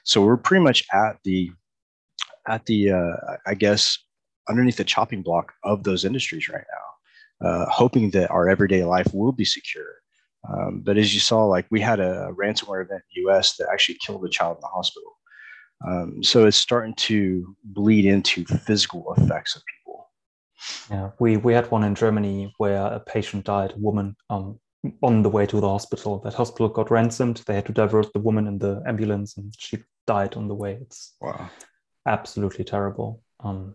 [0.05, 1.51] So we're pretty much at the,
[2.47, 3.99] at the, uh, I guess,
[4.48, 9.09] underneath the chopping block of those industries right now, uh, hoping that our everyday life
[9.12, 10.02] will be secure
[10.48, 13.68] um, but as you saw, like we had a ransomware event in the US that
[13.72, 15.12] actually killed a child in the hospital.
[15.87, 20.11] Um, so it's starting to bleed into physical effects of people.
[20.90, 24.61] Yeah, we, we had one in Germany where a patient died, a woman, um,
[25.02, 26.20] on the way to the hospital.
[26.20, 27.42] That hospital got ransomed.
[27.46, 30.78] They had to divert the woman in the ambulance and she died on the way.
[30.81, 31.50] It's wow.
[32.07, 33.22] absolutely terrible.
[33.40, 33.74] Um,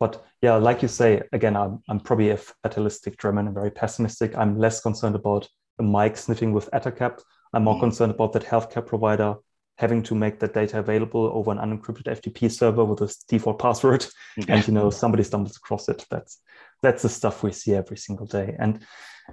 [0.00, 4.36] but yeah, like you say, again, I'm, I'm probably a fatalistic German and very pessimistic.
[4.36, 7.20] I'm less concerned about a Mike sniffing with EtterCap.
[7.52, 7.80] I'm more mm.
[7.80, 9.36] concerned about that healthcare provider
[9.78, 14.04] having to make that data available over an unencrypted FTP server with a default password,
[14.48, 16.04] and you know somebody stumbles across it.
[16.10, 16.40] That's
[16.82, 18.56] that's the stuff we see every single day.
[18.58, 18.84] And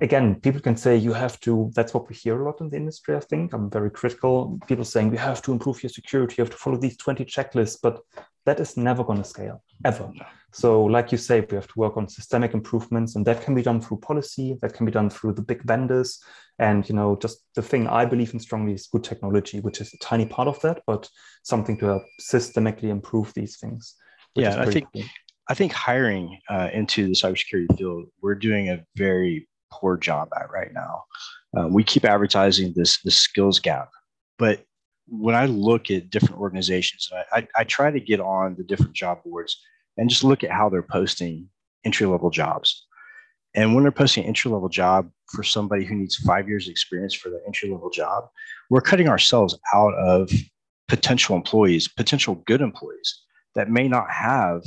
[0.02, 1.72] again, people can say you have to.
[1.76, 3.16] That's what we hear a lot in the industry.
[3.16, 4.60] I think I'm very critical.
[4.68, 6.36] People saying we have to improve your security.
[6.38, 8.02] You have to follow these 20 checklists, but
[8.46, 10.12] that is never going to scale ever.
[10.56, 13.62] So, like you say, we have to work on systemic improvements, and that can be
[13.62, 14.58] done through policy.
[14.62, 16.24] That can be done through the big vendors,
[16.60, 19.94] and you know, just the thing I believe in strongly is good technology, which is
[19.94, 21.10] a tiny part of that, but
[21.44, 23.96] something to help systemically improve these things.
[24.34, 25.04] Yeah, I think cool.
[25.50, 30.50] I think hiring uh, into the cybersecurity field, we're doing a very poor job at
[30.52, 31.04] right now.
[31.58, 33.90] Um, we keep advertising this this skills gap,
[34.40, 34.64] but
[35.08, 38.94] when I look at different organizations, I, I, I try to get on the different
[38.94, 39.60] job boards
[39.98, 41.50] and just look at how they're posting
[41.84, 42.86] entry level jobs.
[43.56, 47.14] And when they're posting an entry level job for somebody who needs five years experience
[47.14, 48.26] for the entry level job,
[48.70, 50.30] we're cutting ourselves out of
[50.88, 53.22] potential employees, potential good employees
[53.56, 54.64] that may not have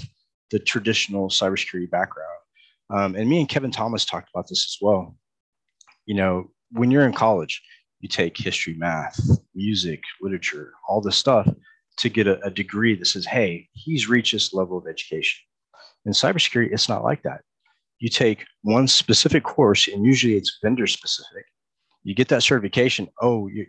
[0.50, 2.28] the traditional cybersecurity background.
[2.90, 5.14] Um, and me and Kevin Thomas talked about this as well.
[6.06, 7.62] You know, when you're in college,
[8.00, 9.20] you take history, math,
[9.54, 11.46] music, literature, all this stuff
[11.98, 15.40] to get a, a degree that says, hey, he's reached this level of education.
[16.06, 17.42] In cybersecurity, it's not like that.
[17.98, 21.44] You take one specific course, and usually it's vendor specific.
[22.04, 23.08] You get that certification.
[23.20, 23.66] Oh, you're,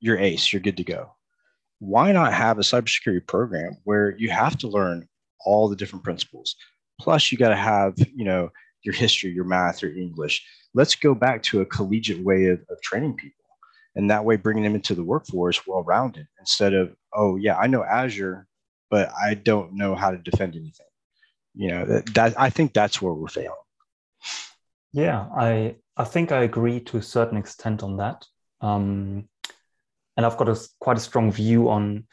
[0.00, 0.52] you're ace.
[0.52, 1.14] You're good to go.
[1.78, 5.08] Why not have a cybersecurity program where you have to learn
[5.46, 6.56] all the different principles?
[7.00, 8.50] Plus, you got to have, you know,
[8.82, 12.80] your history, your math, your English, let's go back to a collegiate way of, of
[12.82, 13.39] training people.
[13.96, 17.66] And that way, bringing them into the workforce well rounded instead of, oh, yeah, I
[17.66, 18.46] know Azure,
[18.88, 20.86] but I don't know how to defend anything.
[21.54, 23.50] You know, that, that I think that's where we're failing.
[24.92, 28.26] Yeah, I I think I agree to a certain extent on that.
[28.60, 29.28] Um,
[30.16, 32.06] and I've got a quite a strong view on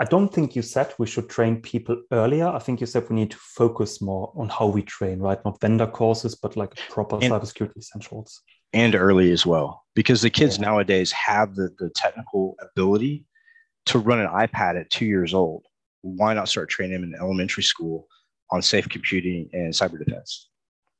[0.00, 2.48] I don't think you said we should train people earlier.
[2.48, 5.38] I think you said we need to focus more on how we train, right?
[5.44, 8.40] Not vendor courses, but like proper and, cybersecurity essentials.
[8.72, 10.66] And early as well, because the kids yeah.
[10.66, 13.24] nowadays have the, the technical ability
[13.86, 15.64] to run an iPad at two years old.
[16.02, 18.06] Why not start training them in elementary school
[18.50, 20.48] on safe computing and cyber defense?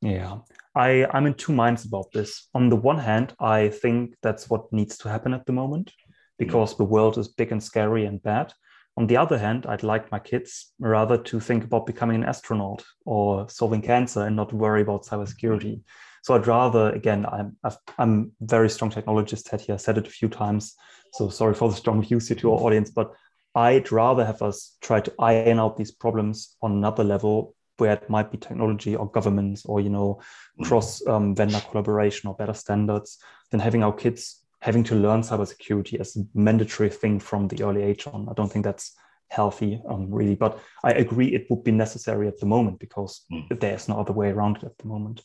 [0.03, 0.39] Yeah,
[0.75, 2.49] I, I'm in two minds about this.
[2.55, 5.93] On the one hand, I think that's what needs to happen at the moment
[6.39, 8.53] because the world is big and scary and bad.
[8.97, 12.83] On the other hand, I'd like my kids rather to think about becoming an astronaut
[13.05, 15.83] or solving cancer and not worry about cybersecurity.
[16.23, 19.75] So I'd rather, again, I'm i am very strong technologist head here.
[19.75, 20.75] I said it a few times.
[21.13, 23.13] So sorry for the strong views here to our audience, but
[23.55, 28.11] I'd rather have us try to iron out these problems on another level where it
[28.11, 30.21] might be technology or governments or you know
[30.61, 30.67] mm.
[30.67, 33.19] cross um, vendor collaboration or better standards
[33.51, 37.83] than having our kids having to learn cybersecurity as a mandatory thing from the early
[37.83, 38.29] age on.
[38.29, 38.95] I don't think that's
[39.31, 40.35] healthy, um, really.
[40.35, 43.61] But I agree it would be necessary at the moment because mm.
[43.61, 45.23] there's no other way around it at the moment.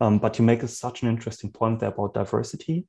[0.00, 2.86] Um, but you make a, such an interesting point there about diversity.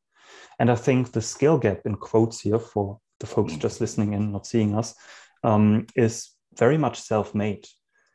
[0.59, 3.59] And I think the skill gap in quotes here for the folks mm.
[3.59, 4.93] just listening and not seeing us
[5.43, 7.65] um, is very much self made.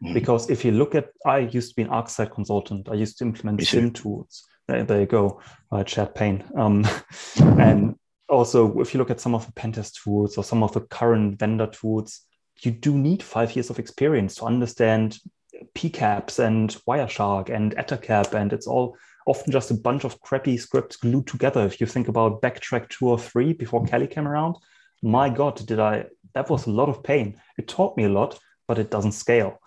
[0.04, 0.14] Mm.
[0.14, 3.24] Because if you look at, I used to be an ArcSight consultant, I used to
[3.24, 6.44] implement SIEM tools there, there you go, uh, chat pain.
[6.56, 6.86] Um,
[7.40, 7.96] and
[8.28, 11.38] also, if you look at some of the pentest tools or some of the current
[11.38, 12.20] vendor tools,
[12.64, 15.18] you do need five years of experience to understand
[15.74, 18.96] PCAPs and Wireshark and Ettercap, and it's all
[19.26, 21.64] often just a bunch of crappy scripts glued together.
[21.64, 24.56] If you think about Backtrack two or three before Kali came around,
[25.02, 26.06] my God, did I?
[26.34, 27.40] That was a lot of pain.
[27.58, 29.60] It taught me a lot, but it doesn't scale.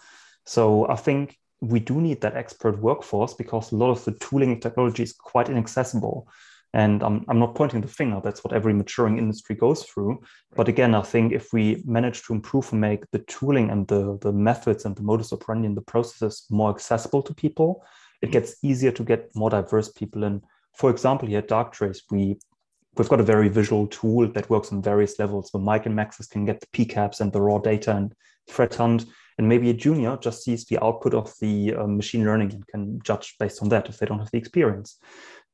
[0.45, 4.59] So I think we do need that expert workforce because a lot of the tooling
[4.59, 6.27] technology is quite inaccessible.
[6.75, 10.21] And I'm, I'm not pointing the finger, that's what every maturing industry goes through.
[10.57, 14.17] But again, I think if we manage to improve and make the tooling and the,
[14.19, 17.85] the methods and the modus operandi and the processes more accessible to people,
[18.21, 20.41] it gets easier to get more diverse people in.
[20.77, 22.35] For example, here at Darktrace, we
[22.97, 26.27] we've got a very visual tool that works on various levels where Mike and Maxes
[26.27, 28.13] can get the PCAPs and the raw data and
[28.49, 29.05] threat hunt
[29.37, 32.99] and maybe a junior just sees the output of the uh, machine learning and can
[33.03, 34.97] judge based on that if they don't have the experience.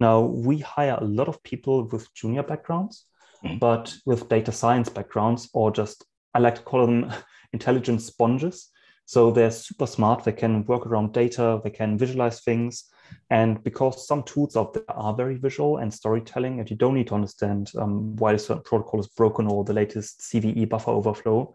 [0.01, 3.05] Now, we hire a lot of people with junior backgrounds,
[3.45, 3.59] mm-hmm.
[3.59, 7.13] but with data science backgrounds, or just I like to call them
[7.53, 8.69] intelligent sponges.
[9.05, 10.23] So they're super smart.
[10.23, 11.61] They can work around data.
[11.63, 12.85] They can visualize things.
[13.29, 17.09] And because some tools out there are very visual and storytelling, and you don't need
[17.09, 21.53] to understand um, why a certain protocol is broken or the latest CVE buffer overflow,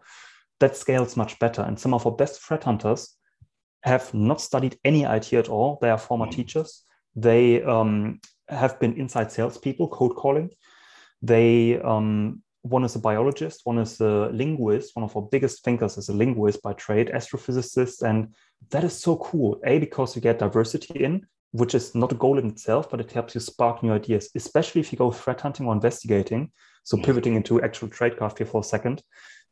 [0.61, 1.63] that scales much better.
[1.63, 3.13] And some of our best threat hunters
[3.83, 5.79] have not studied any IT at all.
[5.81, 6.35] They are former mm-hmm.
[6.35, 6.83] teachers.
[7.13, 10.49] They um, have been inside salespeople, code calling.
[11.21, 14.95] They um, one is a biologist, one is a linguist.
[14.95, 18.33] One of our biggest thinkers is a linguist by trade, astrophysicist, and
[18.71, 19.59] that is so cool.
[19.65, 23.11] A because you get diversity in, which is not a goal in itself, but it
[23.11, 26.51] helps you spark new ideas, especially if you go threat hunting or investigating.
[26.83, 27.05] So mm-hmm.
[27.05, 29.01] pivoting into actual tradecraft here for a second,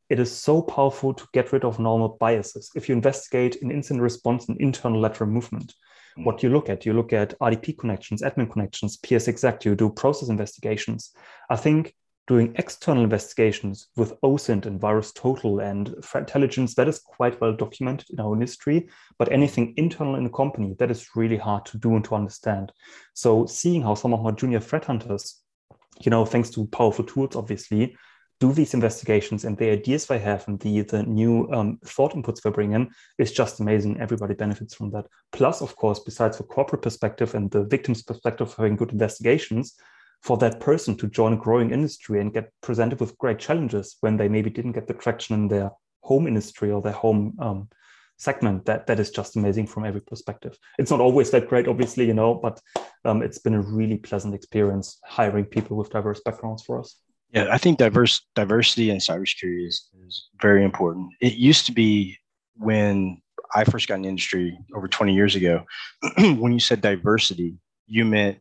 [0.10, 2.70] it is so powerful to get rid of normal biases.
[2.76, 5.74] If you investigate an incident response and internal lateral movement, mm.
[6.18, 10.30] What you look at, you look at RDP connections, admin connections, PsExec, you do process
[10.30, 11.12] investigations.
[11.50, 11.94] I think
[12.28, 18.10] doing external investigations with OSINT and VirusTotal and threat intelligence, that is quite well documented
[18.10, 18.88] in our industry.
[19.20, 22.72] But anything internal in a company, that is really hard to do and to understand.
[23.14, 25.42] So seeing how some of my junior threat hunters,
[26.02, 27.96] you know, thanks to powerful tools, obviously,
[28.46, 32.42] do these investigations and the ideas they have and the, the new um, thought inputs
[32.42, 34.00] they bring in is just amazing.
[34.00, 35.06] Everybody benefits from that.
[35.32, 39.76] Plus, of course, besides the corporate perspective and the victim's perspective of having good investigations,
[40.22, 44.18] for that person to join a growing industry and get presented with great challenges when
[44.18, 45.70] they maybe didn't get the traction in their
[46.02, 47.70] home industry or their home um,
[48.18, 50.58] segment, that that is just amazing from every perspective.
[50.80, 52.60] It's not always that great, obviously, you know, but
[53.04, 56.96] um, it's been a really pleasant experience hiring people with diverse backgrounds for us.
[57.32, 61.10] Yeah, I think diverse diversity in cybersecurity is, is very important.
[61.22, 62.18] It used to be
[62.56, 63.22] when
[63.54, 65.66] I first got in the industry over 20 years ago,
[66.18, 67.56] when you said diversity,
[67.88, 68.40] you meant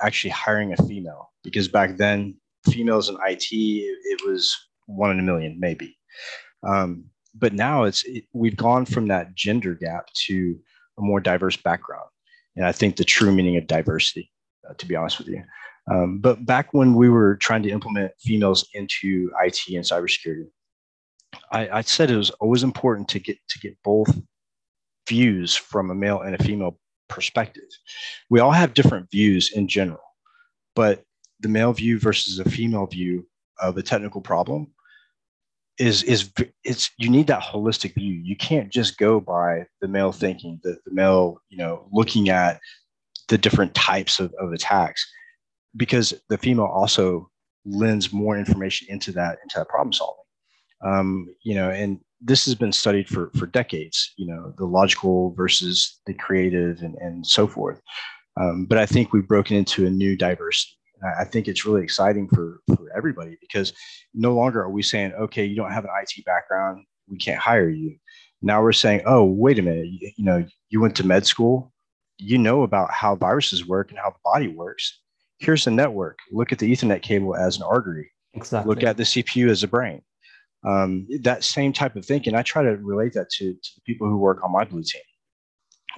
[0.00, 2.36] actually hiring a female because back then
[2.70, 4.56] females in IT it, was
[4.86, 5.96] one in a million maybe.
[6.66, 10.58] Um, but now it's it, we've gone from that gender gap to
[10.98, 12.08] a more diverse background,
[12.56, 14.30] and I think the true meaning of diversity
[14.68, 15.42] uh, to be honest with you.
[15.90, 20.48] Um, but back when we were trying to implement females into IT and cybersecurity,
[21.52, 24.10] I, I said it was always important to get to get both
[25.08, 26.78] views from a male and a female
[27.08, 27.68] perspective.
[28.30, 30.02] We all have different views in general,
[30.74, 31.04] but
[31.40, 33.26] the male view versus a female view
[33.60, 34.68] of a technical problem
[35.78, 36.32] is is
[36.64, 38.14] it's you need that holistic view.
[38.14, 42.58] You can't just go by the male thinking, the, the male, you know, looking at
[43.28, 45.06] the different types of, of attacks
[45.76, 47.30] because the female also
[47.64, 50.24] lends more information into that into that problem solving.
[50.84, 55.34] Um, you know and this has been studied for for decades you know the logical
[55.34, 57.80] versus the creative and, and so forth.
[58.38, 60.72] Um, but i think we've broken into a new diversity.
[61.18, 63.72] I think it's really exciting for for everybody because
[64.14, 67.68] no longer are we saying okay you don't have an it background we can't hire
[67.68, 67.96] you.
[68.42, 71.72] Now we're saying oh wait a minute you, you know you went to med school.
[72.18, 75.00] You know about how viruses work and how the body works
[75.38, 79.02] here's the network look at the ethernet cable as an artery exactly look at the
[79.02, 80.02] cpu as a brain
[80.66, 84.08] um, that same type of thinking, I try to relate that to, to the people
[84.08, 85.02] who work on my blue team.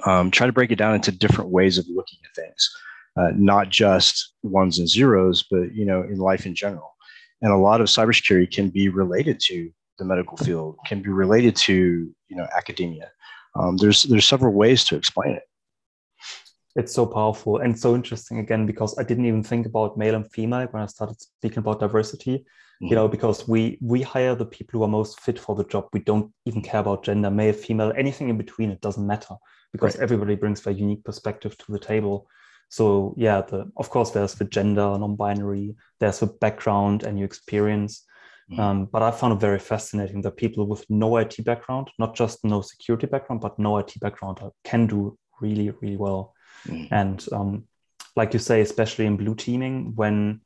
[0.04, 2.70] Um, try to break it down into different ways of looking at things,
[3.16, 6.94] uh, not just ones and zeros, but you know, in life in general.
[7.40, 11.56] And a lot of cybersecurity can be related to the medical field, can be related
[11.56, 11.74] to
[12.28, 13.10] you know academia.
[13.56, 15.42] Um, there's there's several ways to explain it.
[16.78, 20.30] It's so powerful and so interesting again because I didn't even think about male and
[20.32, 22.46] female when I started speaking about diversity
[22.80, 25.88] you know because we we hire the people who are most fit for the job.
[25.92, 28.70] We don't even care about gender male female anything in between.
[28.70, 29.34] It doesn't matter
[29.72, 30.02] because right.
[30.02, 32.28] everybody brings their unique perspective to the table.
[32.68, 38.04] So yeah the of course there's the gender non-binary there's the background and your experience.
[38.50, 38.58] Mm.
[38.60, 42.42] um, but i found it very fascinating that people with no it background not just
[42.44, 46.32] no security background but no it background can do really really well
[46.66, 46.88] mm.
[46.90, 47.64] and um,
[48.16, 50.40] like you say especially in blue teaming when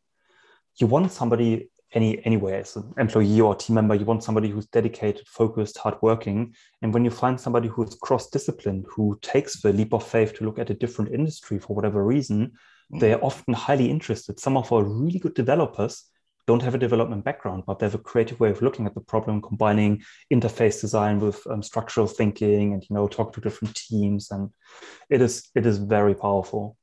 [0.78, 4.66] you want somebody any anywhere as an employee or team member you want somebody who's
[4.66, 10.06] dedicated focused hardworking and when you find somebody who's cross-disciplined who takes the leap of
[10.06, 12.98] faith to look at a different industry for whatever reason mm-hmm.
[12.98, 16.04] they're often highly interested some of our really good developers
[16.46, 19.00] don't have a development background but they have a creative way of looking at the
[19.00, 24.30] problem combining interface design with um, structural thinking and you know talk to different teams
[24.30, 24.50] and
[25.10, 26.76] it is it is very powerful.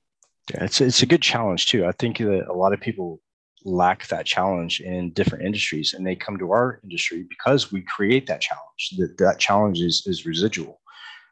[0.54, 1.86] Yeah, it's it's a good challenge too.
[1.86, 3.22] I think that a lot of people
[3.66, 8.26] lack that challenge in different industries and they come to our industry because we create
[8.28, 8.84] that challenge.
[8.98, 10.80] That that challenge is, is residual.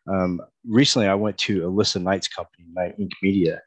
[0.09, 3.61] Um, recently i went to alyssa knight's company knight Ink media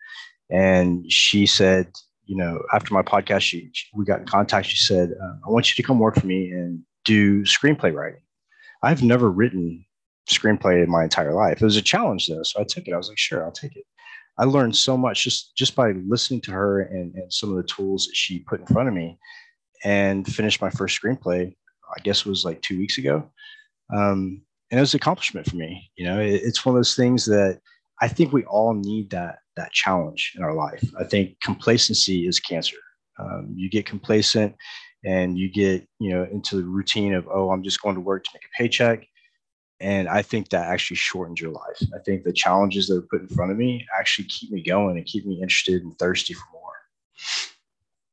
[0.50, 1.92] and she said
[2.30, 5.50] you know after my podcast she, she we got in contact she said uh, i
[5.50, 8.22] want you to come work for me and do screenplay writing
[8.82, 9.84] i've never written
[10.28, 12.96] screenplay in my entire life it was a challenge though so i took it i
[12.96, 13.84] was like sure i'll take it
[14.40, 17.62] I learned so much just just by listening to her and, and some of the
[17.62, 19.18] tools that she put in front of me,
[19.84, 21.54] and finished my first screenplay.
[21.94, 23.30] I guess was like two weeks ago,
[23.94, 25.90] um, and it was an accomplishment for me.
[25.96, 27.60] You know, it, it's one of those things that
[28.00, 30.82] I think we all need that that challenge in our life.
[30.98, 32.76] I think complacency is cancer.
[33.18, 34.54] Um, you get complacent
[35.04, 38.22] and you get you know into the routine of oh i'm just going to work
[38.22, 39.06] to make a paycheck
[39.80, 41.82] and I think that actually shortens your life.
[41.94, 44.98] I think the challenges that are put in front of me actually keep me going
[44.98, 46.60] and keep me interested and thirsty for more.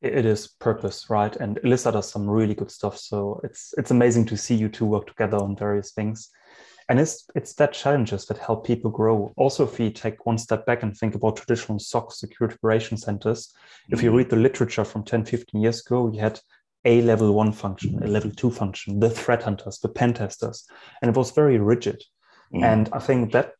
[0.01, 1.35] It is purpose, right?
[1.35, 2.97] And Alyssa does some really good stuff.
[2.97, 6.29] So it's it's amazing to see you two work together on various things.
[6.89, 9.33] And it's it's that challenges that help people grow.
[9.35, 13.47] Also, if you take one step back and think about traditional SOC security operation centers,
[13.47, 13.93] mm-hmm.
[13.93, 14.17] if you mm-hmm.
[14.17, 16.39] read the literature from 10, 15 years ago, you had
[16.85, 20.65] a level one function, a level two function, the threat hunters, the pen testers,
[21.01, 22.01] and it was very rigid.
[22.53, 22.63] Mm.
[22.63, 23.51] And I think that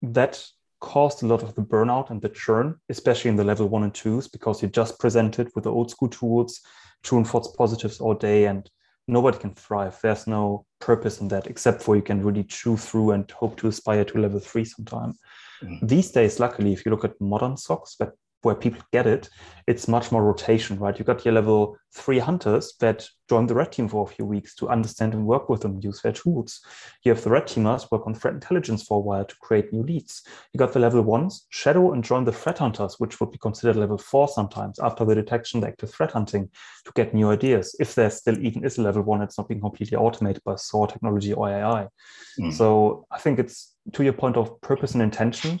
[0.00, 0.42] that
[0.80, 3.94] caused a lot of the burnout and the churn, especially in the level one and
[3.94, 6.60] twos, because you just presented with the old school tools,
[7.02, 8.70] true and false positives all day, and
[9.06, 9.98] nobody can thrive.
[10.02, 13.68] There's no purpose in that except for you can really chew through and hope to
[13.68, 15.14] aspire to level three sometime.
[15.62, 15.88] Mm.
[15.88, 18.12] These days, luckily, if you look at modern SOCs, that
[18.44, 19.28] where people get it,
[19.66, 20.98] it's much more rotation, right?
[20.98, 24.54] You got your level three hunters that join the red team for a few weeks
[24.56, 26.60] to understand and work with them, use their tools.
[27.04, 29.82] You have the red teamers work on threat intelligence for a while to create new
[29.82, 30.22] leads.
[30.52, 33.76] You got the level ones shadow and join the threat hunters, which would be considered
[33.76, 36.50] level four sometimes after the detection, the active threat hunting
[36.84, 37.74] to get new ideas.
[37.80, 40.86] If there still even is a level one, it's not being completely automated by SOAR
[40.86, 41.88] technology or AI.
[42.38, 42.52] Mm.
[42.52, 45.60] So I think it's to your point of purpose and intention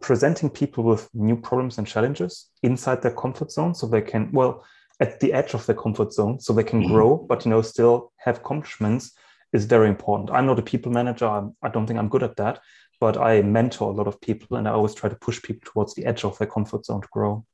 [0.00, 4.64] presenting people with new problems and challenges inside their comfort zone so they can well
[5.00, 6.92] at the edge of their comfort zone so they can mm-hmm.
[6.92, 9.12] grow but you know still have accomplishments
[9.52, 12.22] is very important i'm not a people manager I'm, i do not think i'm good
[12.22, 12.60] at that
[13.00, 15.94] but i mentor a lot of people and i always try to push people towards
[15.94, 17.44] the edge of their comfort zone to grow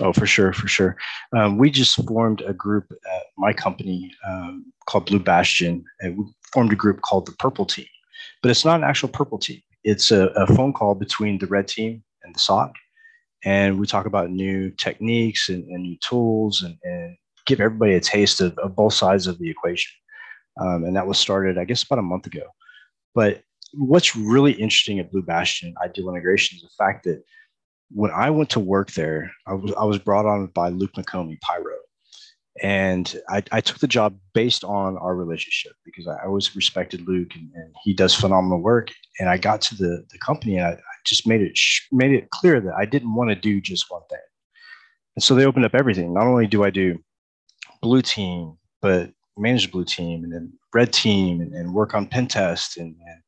[0.00, 0.96] Oh, for sure, for sure.
[1.36, 6.24] Um, we just formed a group at my company um, called Blue Bastion, and we
[6.52, 7.86] formed a group called the Purple Team.
[8.42, 9.62] But it's not an actual Purple Team.
[9.84, 12.74] It's a, a phone call between the Red Team and the SOC,
[13.44, 17.16] and we talk about new techniques and, and new tools, and, and,
[17.46, 19.92] give everybody a taste of, of both sides of the equation.
[20.58, 22.44] Um, and that was started, I guess, about a month ago.
[23.14, 23.42] But
[23.74, 27.22] what's really interesting at Blue Bastion Ideal Integration is the fact that
[27.90, 31.40] when I went to work there, I was I was brought on by Luke McOmie,
[31.40, 31.73] Pyro,
[32.62, 37.34] and I, I took the job based on our relationship because I always respected Luke
[37.34, 38.92] and, and he does phenomenal work.
[39.18, 41.58] And I got to the the company and I, I just made it
[41.90, 44.18] made it clear that I didn't want to do just one thing.
[45.16, 46.14] And so they opened up everything.
[46.14, 46.98] Not only do I do
[47.82, 52.28] blue team, but manage blue team and then red team and, and work on pen
[52.28, 53.22] test and, and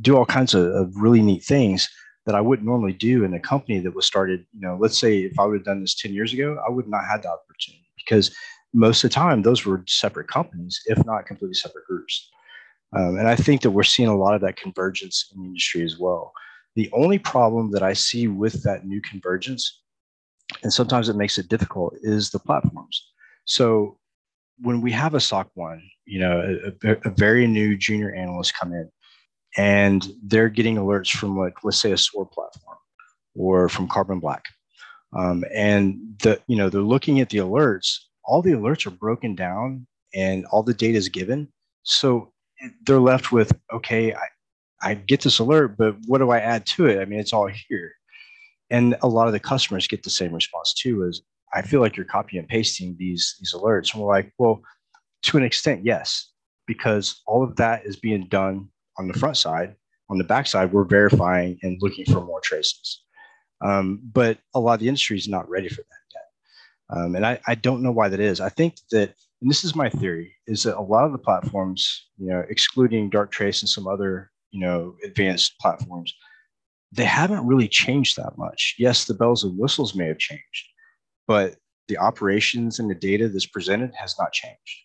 [0.00, 1.88] do all kinds of, of really neat things
[2.24, 5.18] that I wouldn't normally do in a company that was started, you know, let's say
[5.18, 7.30] if I would have done this 10 years ago, I would not have had the
[7.30, 8.34] opportunity because
[8.72, 12.30] most of the time those were separate companies, if not completely separate groups.
[12.94, 15.82] Um, and I think that we're seeing a lot of that convergence in the industry
[15.84, 16.32] as well.
[16.74, 19.82] The only problem that I see with that new convergence,
[20.62, 23.10] and sometimes it makes it difficult, is the platforms.
[23.44, 23.98] So
[24.60, 28.72] when we have a SOC one, you know, a, a very new junior analyst come
[28.72, 28.90] in,
[29.56, 32.78] and they're getting alerts from like let's say a SOAR platform
[33.34, 34.44] or from Carbon Black,
[35.16, 37.98] um, and the you know they're looking at the alerts.
[38.24, 41.48] All the alerts are broken down and all the data is given,
[41.82, 42.32] so
[42.86, 44.26] they're left with okay, I,
[44.82, 47.00] I get this alert, but what do I add to it?
[47.00, 47.92] I mean, it's all here,
[48.70, 51.04] and a lot of the customers get the same response too.
[51.04, 51.22] Is
[51.54, 54.62] I feel like you're copy and pasting these these alerts, and we're like, well,
[55.22, 56.30] to an extent, yes,
[56.66, 58.68] because all of that is being done
[58.98, 59.74] on the front side.
[60.10, 63.02] On the back side, we're verifying and looking for more traces.
[63.64, 66.01] Um, but a lot of the industry is not ready for that.
[66.94, 68.40] Um, and I, I don't know why that is.
[68.40, 72.08] I think that, and this is my theory, is that a lot of the platforms,
[72.18, 76.14] you know, excluding Darktrace and some other, you know, advanced platforms,
[76.92, 78.76] they haven't really changed that much.
[78.78, 80.68] Yes, the bells and whistles may have changed,
[81.26, 81.56] but
[81.88, 84.76] the operations and the data that's presented has not changed.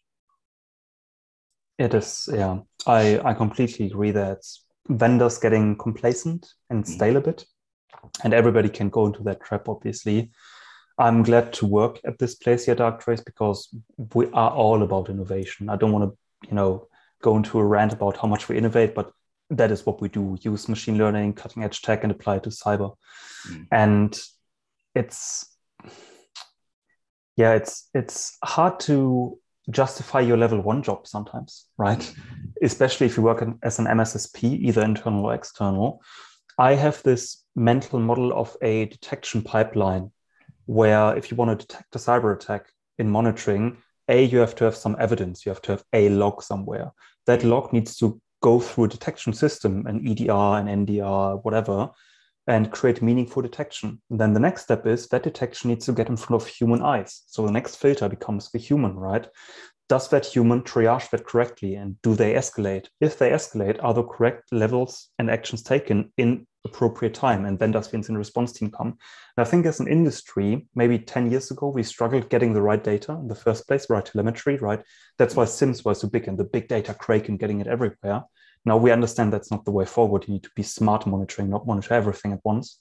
[1.78, 2.60] It is, yeah.
[2.88, 4.40] I, I completely agree that
[4.88, 6.94] vendors getting complacent and mm-hmm.
[6.94, 7.46] stale a bit,
[8.24, 10.32] and everybody can go into that trap, obviously.
[10.98, 13.70] I'm glad to work at this place here, Darktrace, because
[14.14, 15.70] we are all about innovation.
[15.70, 16.88] I don't want to, you know,
[17.22, 19.12] go into a rant about how much we innovate, but
[19.50, 22.50] that is what we do use machine learning, cutting edge tech, and apply it to
[22.50, 22.96] cyber.
[23.48, 23.68] Mm.
[23.72, 24.20] And
[24.96, 25.56] it's,
[27.36, 29.38] yeah, it's it's hard to
[29.70, 32.14] justify your level one job sometimes, right?
[32.62, 36.02] Especially if you work as an MSSP, either internal or external.
[36.58, 40.12] I have this mental model of a detection pipeline
[40.68, 42.68] where if you want to detect a cyber attack
[43.00, 46.44] in monitoring, A, you have to have some evidence, you have to have a log
[46.44, 46.92] somewhere.
[47.26, 47.50] That mm.
[47.50, 51.90] log needs to go through a detection system, an EDR, an NDR, whatever,
[52.48, 54.02] and create meaningful detection.
[54.10, 56.82] And then the next step is that detection needs to get in front of human
[56.82, 57.24] eyes.
[57.28, 59.28] So the next filter becomes the human, right?
[59.90, 62.88] Does that human triage that correctly and do they escalate?
[63.00, 67.46] If they escalate, are the correct levels and actions taken in appropriate time?
[67.46, 68.88] And then does the incident response team come?
[68.88, 72.84] And I think as an industry, maybe 10 years ago, we struggled getting the right
[72.84, 74.82] data in the first place, right telemetry, right?
[75.18, 78.24] That's why SIEMs were so big and the big data crake and getting it everywhere.
[78.66, 80.26] Now we understand that's not the way forward.
[80.28, 82.80] You need to be smart monitoring, not monitor everything at once.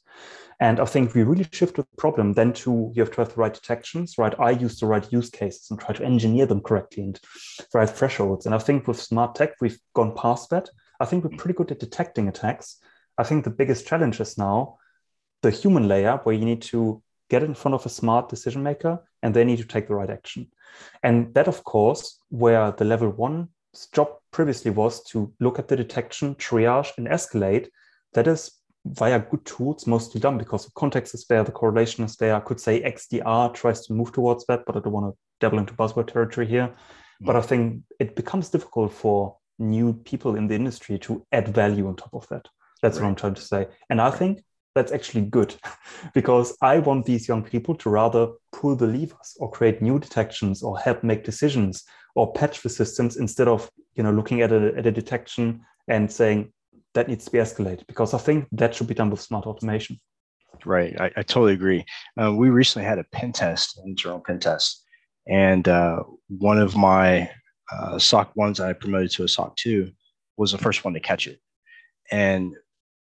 [0.58, 3.40] And I think we really shift the problem then to you have to have the
[3.40, 4.34] right detections, right?
[4.40, 7.20] I use the right use cases and try to engineer them correctly and
[7.58, 8.46] the right thresholds.
[8.46, 10.70] And I think with smart tech, we've gone past that.
[10.98, 12.78] I think we're pretty good at detecting attacks.
[13.18, 14.78] I think the biggest challenge is now
[15.42, 19.02] the human layer where you need to get in front of a smart decision maker
[19.22, 20.48] and they need to take the right action.
[21.02, 23.48] And that, of course, where the level one
[23.92, 27.68] job previously was to look at the detection, triage, and escalate.
[28.14, 28.52] That is
[28.84, 32.36] via good tools mostly done because the context is there, the correlation is there.
[32.36, 35.58] I could say XDR tries to move towards that, but I don't want to dabble
[35.58, 36.68] into buzzword territory here.
[36.68, 37.26] Mm-hmm.
[37.26, 41.88] But I think it becomes difficult for new people in the industry to add value
[41.88, 42.46] on top of that.
[42.82, 43.04] That's right.
[43.04, 43.68] what I'm trying to say.
[43.90, 44.42] And I think
[44.76, 45.54] that's actually good
[46.14, 50.62] because I want these young people to rather pull the levers or create new detections
[50.62, 54.74] or help make decisions or patch the systems instead of you know looking at a,
[54.76, 56.52] at a detection and saying
[56.94, 60.00] that needs to be escalated because I think that should be done with smart automation.
[60.64, 61.84] Right, I, I totally agree.
[62.20, 64.84] Uh, we recently had a pen test, an internal pen test,
[65.28, 67.30] and uh, one of my
[67.70, 69.92] uh, SOC ones I promoted to a SOC two
[70.38, 71.38] was the first one to catch it,
[72.10, 72.54] and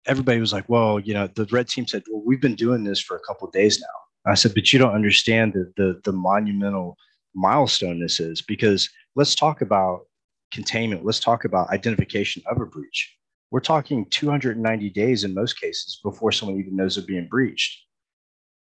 [0.07, 3.01] everybody was like, "Well, you know," the red team said, "Well, we've been doing this
[3.01, 6.97] for a couple days now." I said, but you don't understand the, the, the monumental
[7.35, 10.07] milestone this is because let's talk about
[10.53, 11.05] containment.
[11.05, 13.15] Let's talk about identification of a breach.
[13.51, 17.83] We're talking 290 days in most cases before someone even knows they're being breached.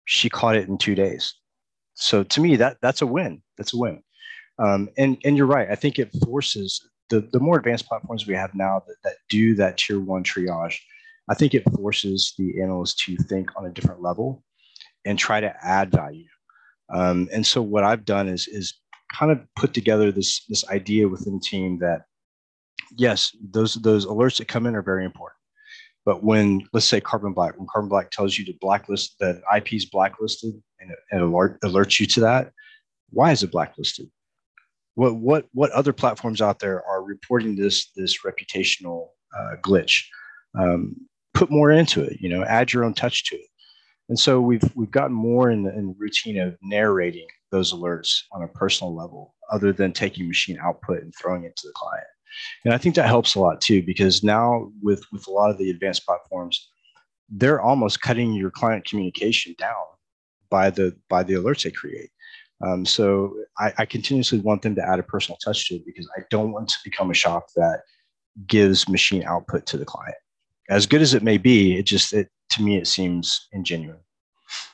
[0.05, 1.35] She caught it in two days.
[1.95, 3.43] So to me, that that's a win.
[3.57, 4.03] That's a win.
[4.59, 5.69] Um, and and you're right.
[5.71, 9.55] I think it forces the the more advanced platforms we have now that, that do
[9.55, 10.79] that tier one triage.
[11.29, 14.45] I think it forces the analyst to think on a different level
[15.05, 16.27] and try to add value.
[16.93, 18.75] Um, and so what I've done is is
[19.13, 22.03] kind of put together this this idea within the team that
[22.97, 25.39] yes, those those alerts that come in are very important.
[26.05, 29.75] But when let's say Carbon Black, when Carbon Black tells you to blacklist that IP
[29.75, 32.53] is blacklisted and it, alert, alerts you to that,
[33.11, 34.09] why is it blacklisted?
[34.95, 40.05] What what what other platforms out there are reporting this this reputational uh, glitch?
[40.57, 40.97] Um,
[41.37, 42.17] put more into it.
[42.21, 43.47] You know, add your own touch to it.
[44.09, 48.23] And so we've we've gotten more in the, in the routine of narrating those alerts
[48.33, 52.07] on a personal level, other than taking machine output and throwing it to the client.
[52.65, 55.59] And I think that helps a lot too, because now with with a lot of
[55.59, 56.71] the advanced platforms,
[57.29, 59.85] they're almost cutting your client communication down
[60.51, 62.11] by the by the alerts they create.
[62.67, 66.09] Um, so I, I continuously want them to add a personal touch to it because
[66.17, 67.83] I don't want to become a shop that
[68.47, 70.17] gives machine output to the client.
[70.69, 74.01] As good as it may be, it just it to me it seems ingenuine.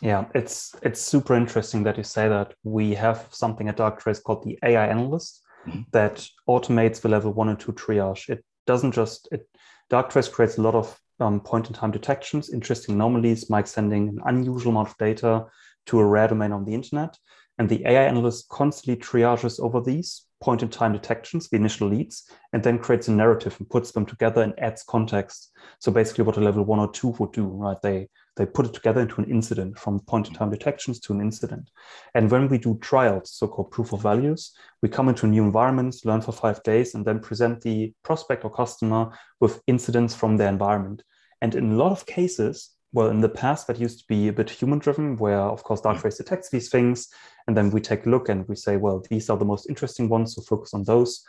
[0.00, 2.54] Yeah, it's it's super interesting that you say that.
[2.62, 5.82] We have something at Darktrace called the AI analyst mm-hmm.
[5.92, 8.28] that automates the level one and two triage.
[8.28, 9.46] It doesn't just it
[9.90, 14.20] Darktrace creates a lot of um, point in time detections, interesting anomalies, Mike sending an
[14.24, 15.46] unusual amount of data
[15.86, 17.16] to a rare domain on the internet.
[17.58, 22.28] And the AI analyst constantly triages over these point in time detections, the initial leads,
[22.52, 25.52] and then creates a narrative and puts them together and adds context.
[25.78, 27.80] So basically what a level one or two would do, right?
[27.82, 31.20] They they put it together into an incident from point in time detections to an
[31.20, 31.70] incident.
[32.14, 36.22] And when we do trials, so-called proof of values, we come into new environments, learn
[36.22, 41.02] for five days, and then present the prospect or customer with incidents from their environment.
[41.42, 44.32] And in a lot of cases, well, in the past, that used to be a
[44.32, 46.18] bit human driven, where of course Darktrace mm.
[46.18, 47.08] detects these things.
[47.46, 50.08] And then we take a look and we say, well, these are the most interesting
[50.08, 51.24] ones, so focus on those.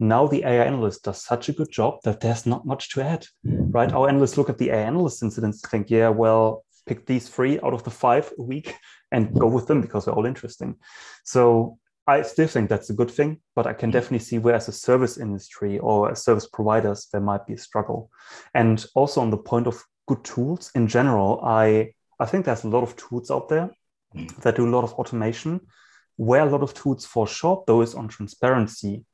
[0.00, 3.26] Now the AI analyst does such a good job that there's not much to add,
[3.44, 3.92] right?
[3.92, 7.60] Our analysts look at the AI analyst incidents and think, yeah, well, pick these three
[7.60, 8.74] out of the five a week
[9.12, 10.74] and go with them because they're all interesting.
[11.22, 13.92] So I still think that's a good thing, but I can mm.
[13.92, 17.58] definitely see where, as a service industry or as service providers, there might be a
[17.58, 18.10] struggle.
[18.52, 22.68] And also on the point of good tools in general, I I think there's a
[22.68, 23.70] lot of tools out there
[24.14, 24.34] mm.
[24.42, 25.60] that do a lot of automation.
[26.16, 29.04] Where a lot of tools fall short, though, is on transparency.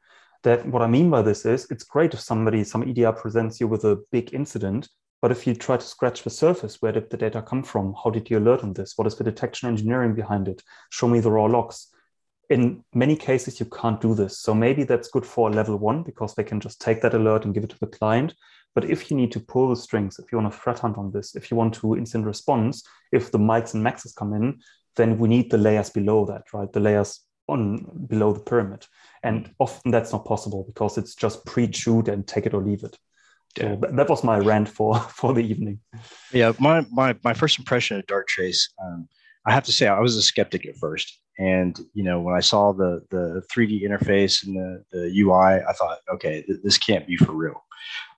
[0.43, 3.69] That what I mean by this is it's great if somebody, some EDR presents you
[3.69, 4.89] with a big incident,
[5.23, 7.95] but if you try to scratch the surface, where did the data come from?
[8.03, 8.95] How did you alert on this?
[8.97, 10.63] What is the detection engineering behind it?
[10.91, 11.89] Show me the raw logs.
[12.49, 14.39] In many cases, you can't do this.
[14.39, 17.55] So maybe that's good for level one because they can just take that alert and
[17.55, 18.35] give it to the client.
[18.75, 21.11] But if you need to pull the strings, if you want to threat hunt on
[21.13, 24.61] this, if you want to instant response, if the Mikes and Maxes come in,
[24.97, 26.73] then we need the layers below that, right?
[26.73, 28.87] The layers on below the pyramid.
[29.23, 32.97] And often that's not possible because it's just pre-chewed and take it or leave it.
[33.57, 33.77] Yeah.
[33.81, 35.81] So that was my rant for for the evening.
[36.33, 39.09] Yeah, my my my first impression of Darktrace, um,
[39.45, 42.41] I have to say I was a skeptic at first, and you know when I
[42.41, 47.09] saw the the 3D interface and the the UI, I thought, okay, th- this can't
[47.09, 47.61] be for real.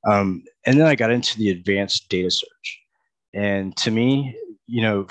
[0.05, 2.81] Um, and then I got into the advanced data search.
[3.35, 4.37] And to me,
[4.67, 5.07] you know,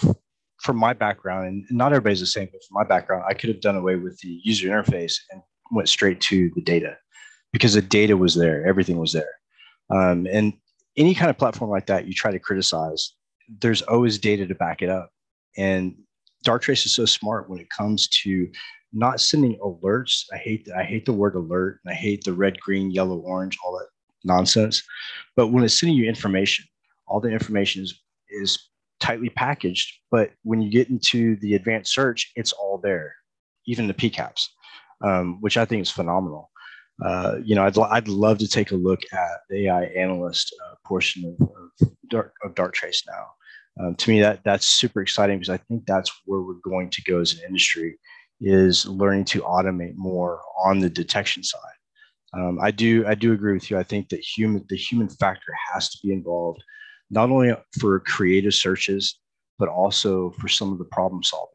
[0.62, 3.62] from my background, and not everybody's the same, but from my background, I could have
[3.62, 6.98] done away with the user interface and went straight to the data
[7.52, 9.30] because the data was there, everything was there.
[9.90, 10.54] Um, and
[10.98, 13.14] any kind of platform like that, you try to criticize,
[13.60, 15.10] there's always data to back it up.
[15.58, 15.96] And
[16.46, 18.50] Darktrace is so smart when it comes to
[18.94, 20.26] not sending alerts.
[20.34, 23.58] I hate I hate the word alert, and I hate the red, green, yellow, orange,
[23.64, 23.88] all that
[24.24, 24.84] nonsense.
[25.36, 26.66] But when it's sending you information,
[27.08, 28.00] all the information is,
[28.30, 28.70] is
[29.00, 30.00] tightly packaged.
[30.10, 33.16] But when you get into the advanced search, it's all there,
[33.66, 34.48] even the PCAPs,
[35.04, 36.50] um, which I think is phenomenal.
[37.04, 40.76] Uh, you know, I'd, I'd love to take a look at the AI analyst uh,
[40.86, 41.50] portion of,
[41.82, 43.26] of, Dark, of Darktrace now.
[43.80, 47.02] Um, to me, that that's super exciting because I think that's where we're going to
[47.04, 47.98] go as an industry
[48.42, 51.60] is learning to automate more on the detection side.
[52.38, 53.78] Um, I do I do agree with you.
[53.78, 56.64] I think that human the human factor has to be involved,
[57.10, 59.20] not only for creative searches,
[59.60, 61.54] but also for some of the problem solving,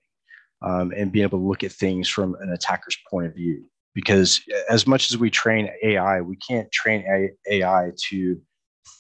[0.63, 3.65] um, and being able to look at things from an attacker's point of view.
[3.95, 8.41] Because as much as we train AI, we can't train AI to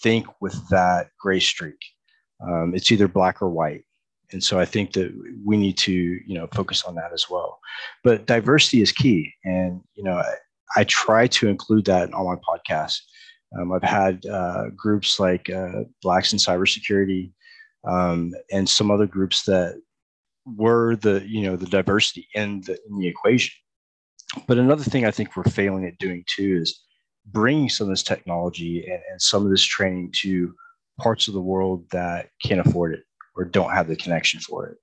[0.02, 1.78] think with that gray streak.
[2.40, 3.84] Um, it's either black or white.
[4.32, 5.12] and so I think that
[5.44, 7.58] we need to, you know, focus on that as well.
[8.02, 10.22] But diversity is key, and you know,
[10.74, 12.98] I, try to include that on my podcast.
[13.58, 17.32] Um, I've had uh, groups like uh, Blacks in Cybersecurity
[17.88, 19.80] um, and some other groups that
[20.44, 23.54] were the, you know, the diversity in the in the equation.
[24.46, 26.82] But another thing I think we're failing at doing too is
[27.26, 30.54] bringing some of this technology and, and some of this training to
[30.98, 33.04] parts of the world that can't afford it
[33.36, 34.78] or don't have the connection for it.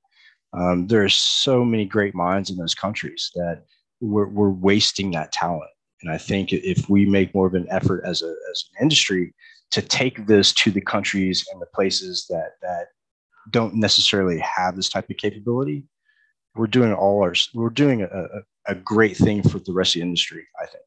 [0.53, 3.63] Um, there are so many great minds in those countries that
[4.03, 5.69] we're, we're wasting that talent.
[6.01, 9.33] And I think if we make more of an effort as, a, as an industry
[9.71, 12.87] to take this to the countries and the places that, that
[13.49, 15.85] don't necessarily have this type of capability,
[16.55, 19.99] we're doing all our, we're doing a, a, a great thing for the rest of
[19.99, 20.83] the industry, I think.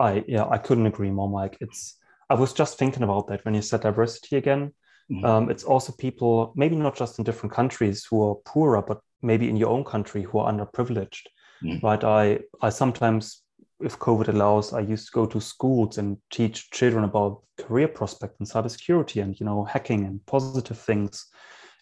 [0.00, 1.58] I, yeah, I couldn't agree more, Mike.
[1.60, 1.98] It's,
[2.28, 4.72] I was just thinking about that when you said diversity again.
[5.10, 5.24] Mm-hmm.
[5.24, 9.48] Um, it's also people, maybe not just in different countries who are poorer, but maybe
[9.48, 11.22] in your own country who are underprivileged.
[11.62, 11.86] Mm-hmm.
[11.86, 12.04] Right.
[12.04, 13.42] I, I sometimes,
[13.80, 18.36] if COVID allows, I used to go to schools and teach children about career prospects
[18.40, 21.26] in cybersecurity and, you know, hacking and positive things.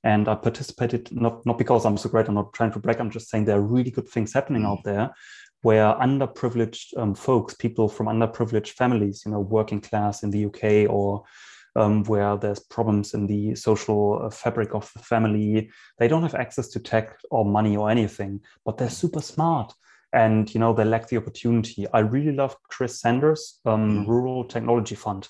[0.02, 3.10] And I participated not, not because I'm so great, I'm not trying to brag, I'm
[3.10, 4.72] just saying there are really good things happening mm-hmm.
[4.72, 5.14] out there
[5.62, 10.90] where underprivileged um, folks, people from underprivileged families, you know, working class in the UK
[10.90, 11.24] or
[11.76, 15.70] um, where there's problems in the social uh, fabric of the family.
[15.98, 19.72] They don't have access to tech or money or anything, but they're super smart
[20.14, 21.86] and you know they lack the opportunity.
[21.92, 24.08] I really love Chris Sanders' um, mm.
[24.08, 25.28] Rural Technology Fund.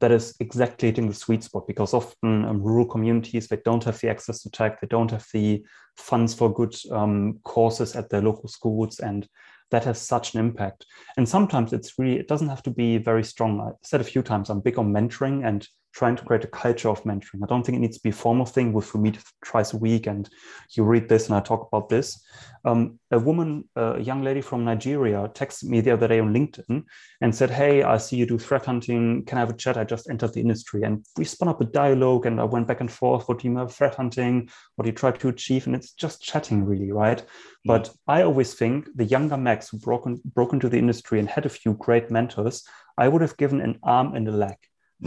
[0.00, 4.00] That is exactly hitting the sweet spot because often um, rural communities they don't have
[4.00, 5.64] the access to tech, they don't have the
[5.96, 9.28] funds for good um, courses at their local schools, and
[9.70, 10.84] that has such an impact.
[11.16, 13.60] And sometimes it's really it doesn't have to be very strong.
[13.60, 16.88] I said a few times I'm big on mentoring and trying to create a culture
[16.88, 17.42] of mentoring.
[17.42, 19.76] I don't think it needs to be a formal thing with we meet twice a
[19.76, 20.28] week and
[20.70, 22.20] you read this and I talk about this.
[22.64, 26.82] Um, a woman, a young lady from Nigeria, texted me the other day on LinkedIn
[27.20, 29.24] and said, Hey, I see you do threat hunting.
[29.24, 29.76] Can I have a chat?
[29.76, 30.82] I just entered the industry.
[30.82, 33.28] And we spun up a dialogue and I went back and forth.
[33.28, 34.48] What do you have threat hunting?
[34.74, 35.66] What do you try to achieve?
[35.66, 37.18] And it's just chatting, really, right?
[37.18, 37.68] Mm-hmm.
[37.68, 41.28] But I always think the younger Max who broke, in, broke into the industry and
[41.28, 42.66] had a few great mentors,
[42.98, 44.56] I would have given an arm and a leg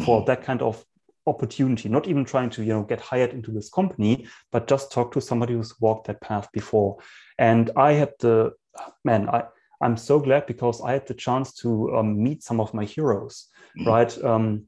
[0.06, 0.84] for that kind of
[1.28, 5.12] opportunity not even trying to you know get hired into this company but just talk
[5.12, 6.98] to somebody who's walked that path before.
[7.38, 8.54] And i had the
[9.04, 9.44] man i
[9.82, 13.48] i'm so glad because i had the chance to um, meet some of my heroes
[13.78, 13.90] mm-hmm.
[13.90, 14.24] right?
[14.24, 14.64] Um,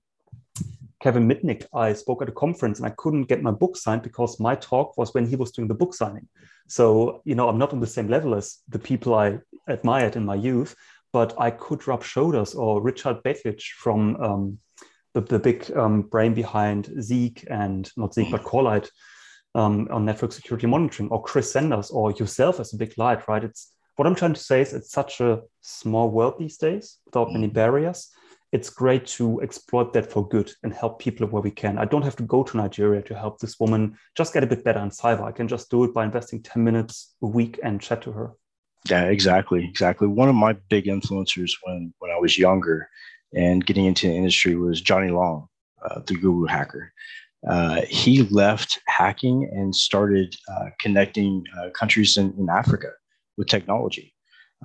[1.01, 4.39] kevin mitnick i spoke at a conference and i couldn't get my book signed because
[4.39, 6.27] my talk was when he was doing the book signing.
[6.67, 10.25] So you know i'm not on the same level as the people i admired in
[10.25, 10.75] my youth
[11.13, 14.59] but i could rub shoulders or richard Bejtlich from um,
[15.19, 18.89] the, the big um, brain behind Zeek and not Zeek, but Corelight
[19.55, 23.43] um, on network security monitoring, or Chris Sanders, or yourself as a big light, right?
[23.43, 27.33] It's what I'm trying to say is it's such a small world these days without
[27.33, 27.53] many mm.
[27.53, 28.09] barriers.
[28.51, 31.77] It's great to exploit that for good and help people where we can.
[31.77, 34.63] I don't have to go to Nigeria to help this woman just get a bit
[34.63, 35.23] better in cyber.
[35.23, 38.31] I can just do it by investing 10 minutes a week and chat to her.
[38.89, 39.63] Yeah, exactly.
[39.63, 40.07] Exactly.
[40.07, 42.89] One of my big influencers when when I was younger
[43.33, 45.47] and getting into the industry was Johnny Long,
[45.83, 46.91] uh, the guru hacker.
[47.47, 52.89] Uh, he left hacking and started uh, connecting uh, countries in, in, Africa
[53.37, 54.13] with technology.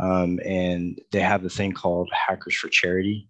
[0.00, 3.28] Um, and they have a thing called Hackers for Charity,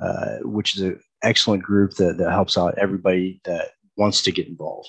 [0.00, 4.46] uh, which is an excellent group that, that helps out everybody that wants to get
[4.46, 4.88] involved.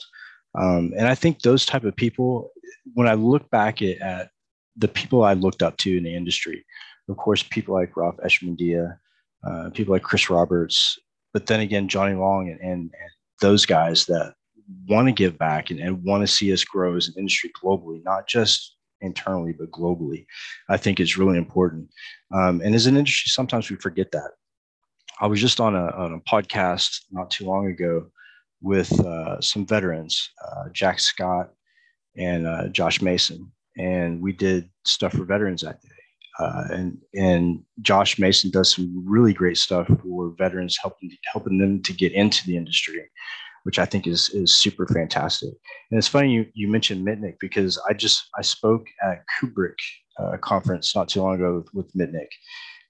[0.58, 2.52] Um, and I think those type of people,
[2.93, 4.30] when I look back at, at,
[4.78, 6.66] the people I looked up to in the industry,
[7.08, 8.98] of course, people like Ralph Echemendia,
[9.46, 10.98] uh, people like Chris Roberts,
[11.34, 14.34] but then again, Johnny Long and, and, and those guys that
[14.88, 18.04] want to give back and, and want to see us grow as an industry globally,
[18.04, 20.26] not just internally, but globally,
[20.70, 21.89] I think is really important.
[22.34, 24.32] Um, and as an industry, sometimes we forget that.
[25.22, 28.08] I was just on a, on a podcast not too long ago
[28.62, 31.52] with uh, some veterans, uh, Jack Scott
[32.18, 35.89] and uh, Josh Mason, and we did stuff for veterans that day.
[36.39, 41.81] Uh, and and Josh Mason does some really great stuff for veterans, helping helping them
[41.83, 43.09] to get into the industry,
[43.63, 45.53] which I think is is super fantastic.
[45.91, 49.77] And it's funny you you mentioned Mitnick because I just I spoke at Kubrick
[50.19, 52.29] uh, conference not too long ago with, with Mitnick,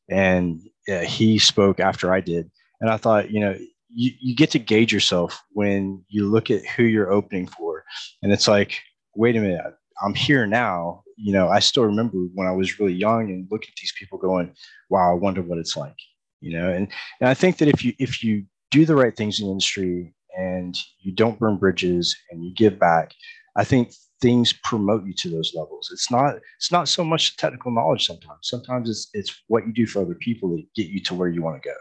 [0.10, 0.62] and
[1.06, 2.50] he spoke after I did,
[2.82, 3.56] and I thought you know
[3.94, 7.84] you, you get to gauge yourself when you look at who you're opening for,
[8.24, 8.80] and it's like
[9.16, 9.62] wait a minute
[10.04, 11.04] I'm here now.
[11.18, 14.18] You know, I still remember when I was really young and look at these people
[14.18, 14.54] going,
[14.90, 15.96] wow, I wonder what it's like.
[16.42, 16.88] You know, and,
[17.20, 20.14] and I think that if you if you do the right things in the industry
[20.38, 23.14] and you don't burn bridges and you give back,
[23.56, 25.90] I think things promote you to those levels.
[25.92, 28.40] It's not it's not so much technical knowledge sometimes.
[28.44, 31.42] Sometimes it's it's what you do for other people that get you to where you
[31.42, 31.76] want to go.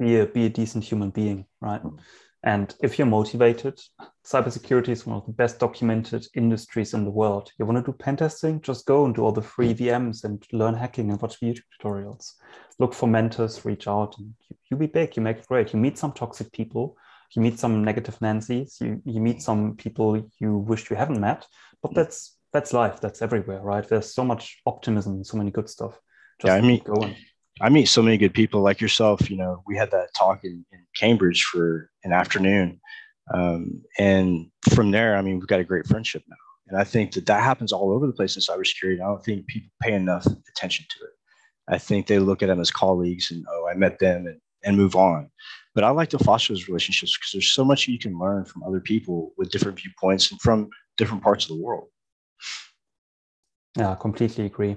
[0.00, 1.82] Be a be a decent human being, right?
[1.82, 1.98] Mm-hmm.
[2.44, 3.80] And if you're motivated,
[4.24, 7.50] cybersecurity is one of the best documented industries in the world.
[7.58, 8.60] You want to do pen testing?
[8.60, 12.34] Just go and do all the free VMs and learn hacking and watch YouTube tutorials.
[12.78, 15.16] Look for mentors, reach out, and you, you be big.
[15.16, 15.72] You make it great.
[15.72, 16.96] You meet some toxic people,
[17.34, 21.44] you meet some negative Nancy's, you, you meet some people you wish you haven't met,
[21.82, 23.00] but that's that's life.
[23.00, 23.86] That's everywhere, right?
[23.86, 25.98] There's so much optimism so many good stuff.
[26.40, 27.16] Just yeah, I mean, going.
[27.60, 29.30] I meet so many good people like yourself.
[29.30, 32.80] You know, we had that talk in, in Cambridge for an afternoon.
[33.34, 36.36] Um, and from there, I mean, we've got a great friendship now.
[36.68, 39.00] And I think that that happens all over the place in cybersecurity.
[39.00, 41.10] I don't think people pay enough attention to it.
[41.68, 44.76] I think they look at them as colleagues and, oh, I met them and, and
[44.76, 45.30] move on.
[45.74, 48.62] But I like to foster those relationships because there's so much you can learn from
[48.62, 51.88] other people with different viewpoints and from different parts of the world.
[53.76, 54.76] Yeah, I completely agree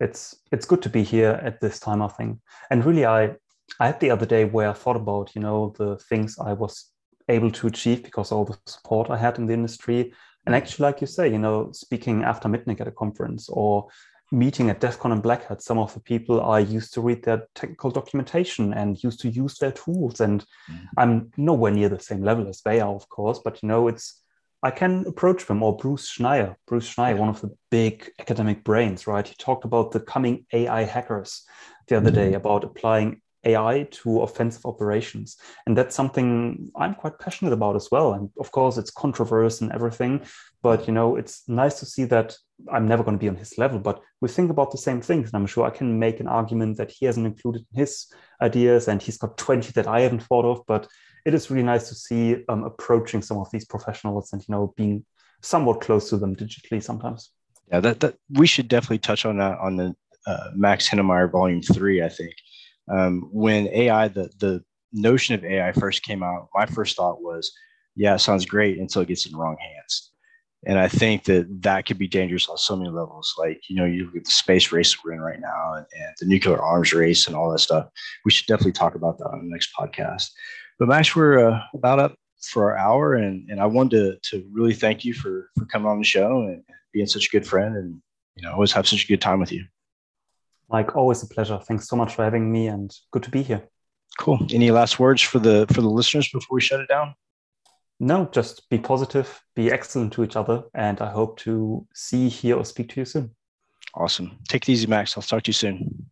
[0.00, 2.38] it's it's good to be here at this time i think
[2.70, 3.34] and really i
[3.80, 6.90] i had the other day where i thought about you know the things i was
[7.28, 10.12] able to achieve because all the support i had in the industry
[10.46, 13.88] and actually like you say you know speaking after Mitnick at a conference or
[14.30, 17.24] meeting at DEF CON and Black Hat, some of the people I used to read
[17.24, 20.20] their technical documentation and used to use their tools.
[20.20, 20.84] And mm-hmm.
[20.96, 24.20] I'm nowhere near the same level as they are, of course, but you know, it's
[24.62, 29.06] I can approach them or Bruce Schneier, Bruce Schneier, one of the big academic brains,
[29.06, 29.26] right?
[29.26, 31.44] He talked about the coming AI hackers
[31.86, 32.36] the other day mm-hmm.
[32.36, 35.36] about applying AI to offensive operations.
[35.66, 38.14] And that's something I'm quite passionate about as well.
[38.14, 40.22] And of course, it's controversial and everything,
[40.62, 42.36] but you know, it's nice to see that
[42.72, 45.28] I'm never going to be on his level, but we think about the same things.
[45.28, 48.06] And I'm sure I can make an argument that he hasn't included in his
[48.42, 50.88] ideas and he's got 20 that I haven't thought of, but
[51.28, 54.72] it is really nice to see um, approaching some of these professionals and you know
[54.76, 55.04] being
[55.42, 57.30] somewhat close to them digitally sometimes.
[57.70, 59.94] Yeah, that, that we should definitely touch on that on the
[60.26, 62.02] uh, Max Heinemeyer Volume Three.
[62.02, 62.32] I think
[62.90, 67.52] um, when AI, the the notion of AI first came out, my first thought was,
[67.94, 70.12] yeah, it sounds great until it gets in the wrong hands.
[70.66, 73.32] And I think that that could be dangerous on so many levels.
[73.38, 76.14] Like, you know, you look at the space race we're in right now and, and
[76.18, 77.86] the nuclear arms race and all that stuff.
[78.24, 80.30] We should definitely talk about that on the next podcast.
[80.78, 84.48] But Max, we're uh, about up for our hour, and and I wanted to to
[84.52, 86.62] really thank you for for coming on the show and
[86.92, 88.00] being such a good friend, and
[88.36, 89.64] you know always have such a good time with you.
[90.68, 91.58] Like always, a pleasure.
[91.58, 93.68] Thanks so much for having me, and good to be here.
[94.18, 94.38] Cool.
[94.50, 97.14] Any last words for the for the listeners before we shut it down?
[98.00, 102.56] No, just be positive, be excellent to each other, and I hope to see, hear,
[102.56, 103.34] or speak to you soon.
[103.94, 104.38] Awesome.
[104.48, 105.16] Take it easy, Max.
[105.16, 106.06] I'll talk to you soon.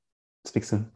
[0.44, 0.90] Speak soon.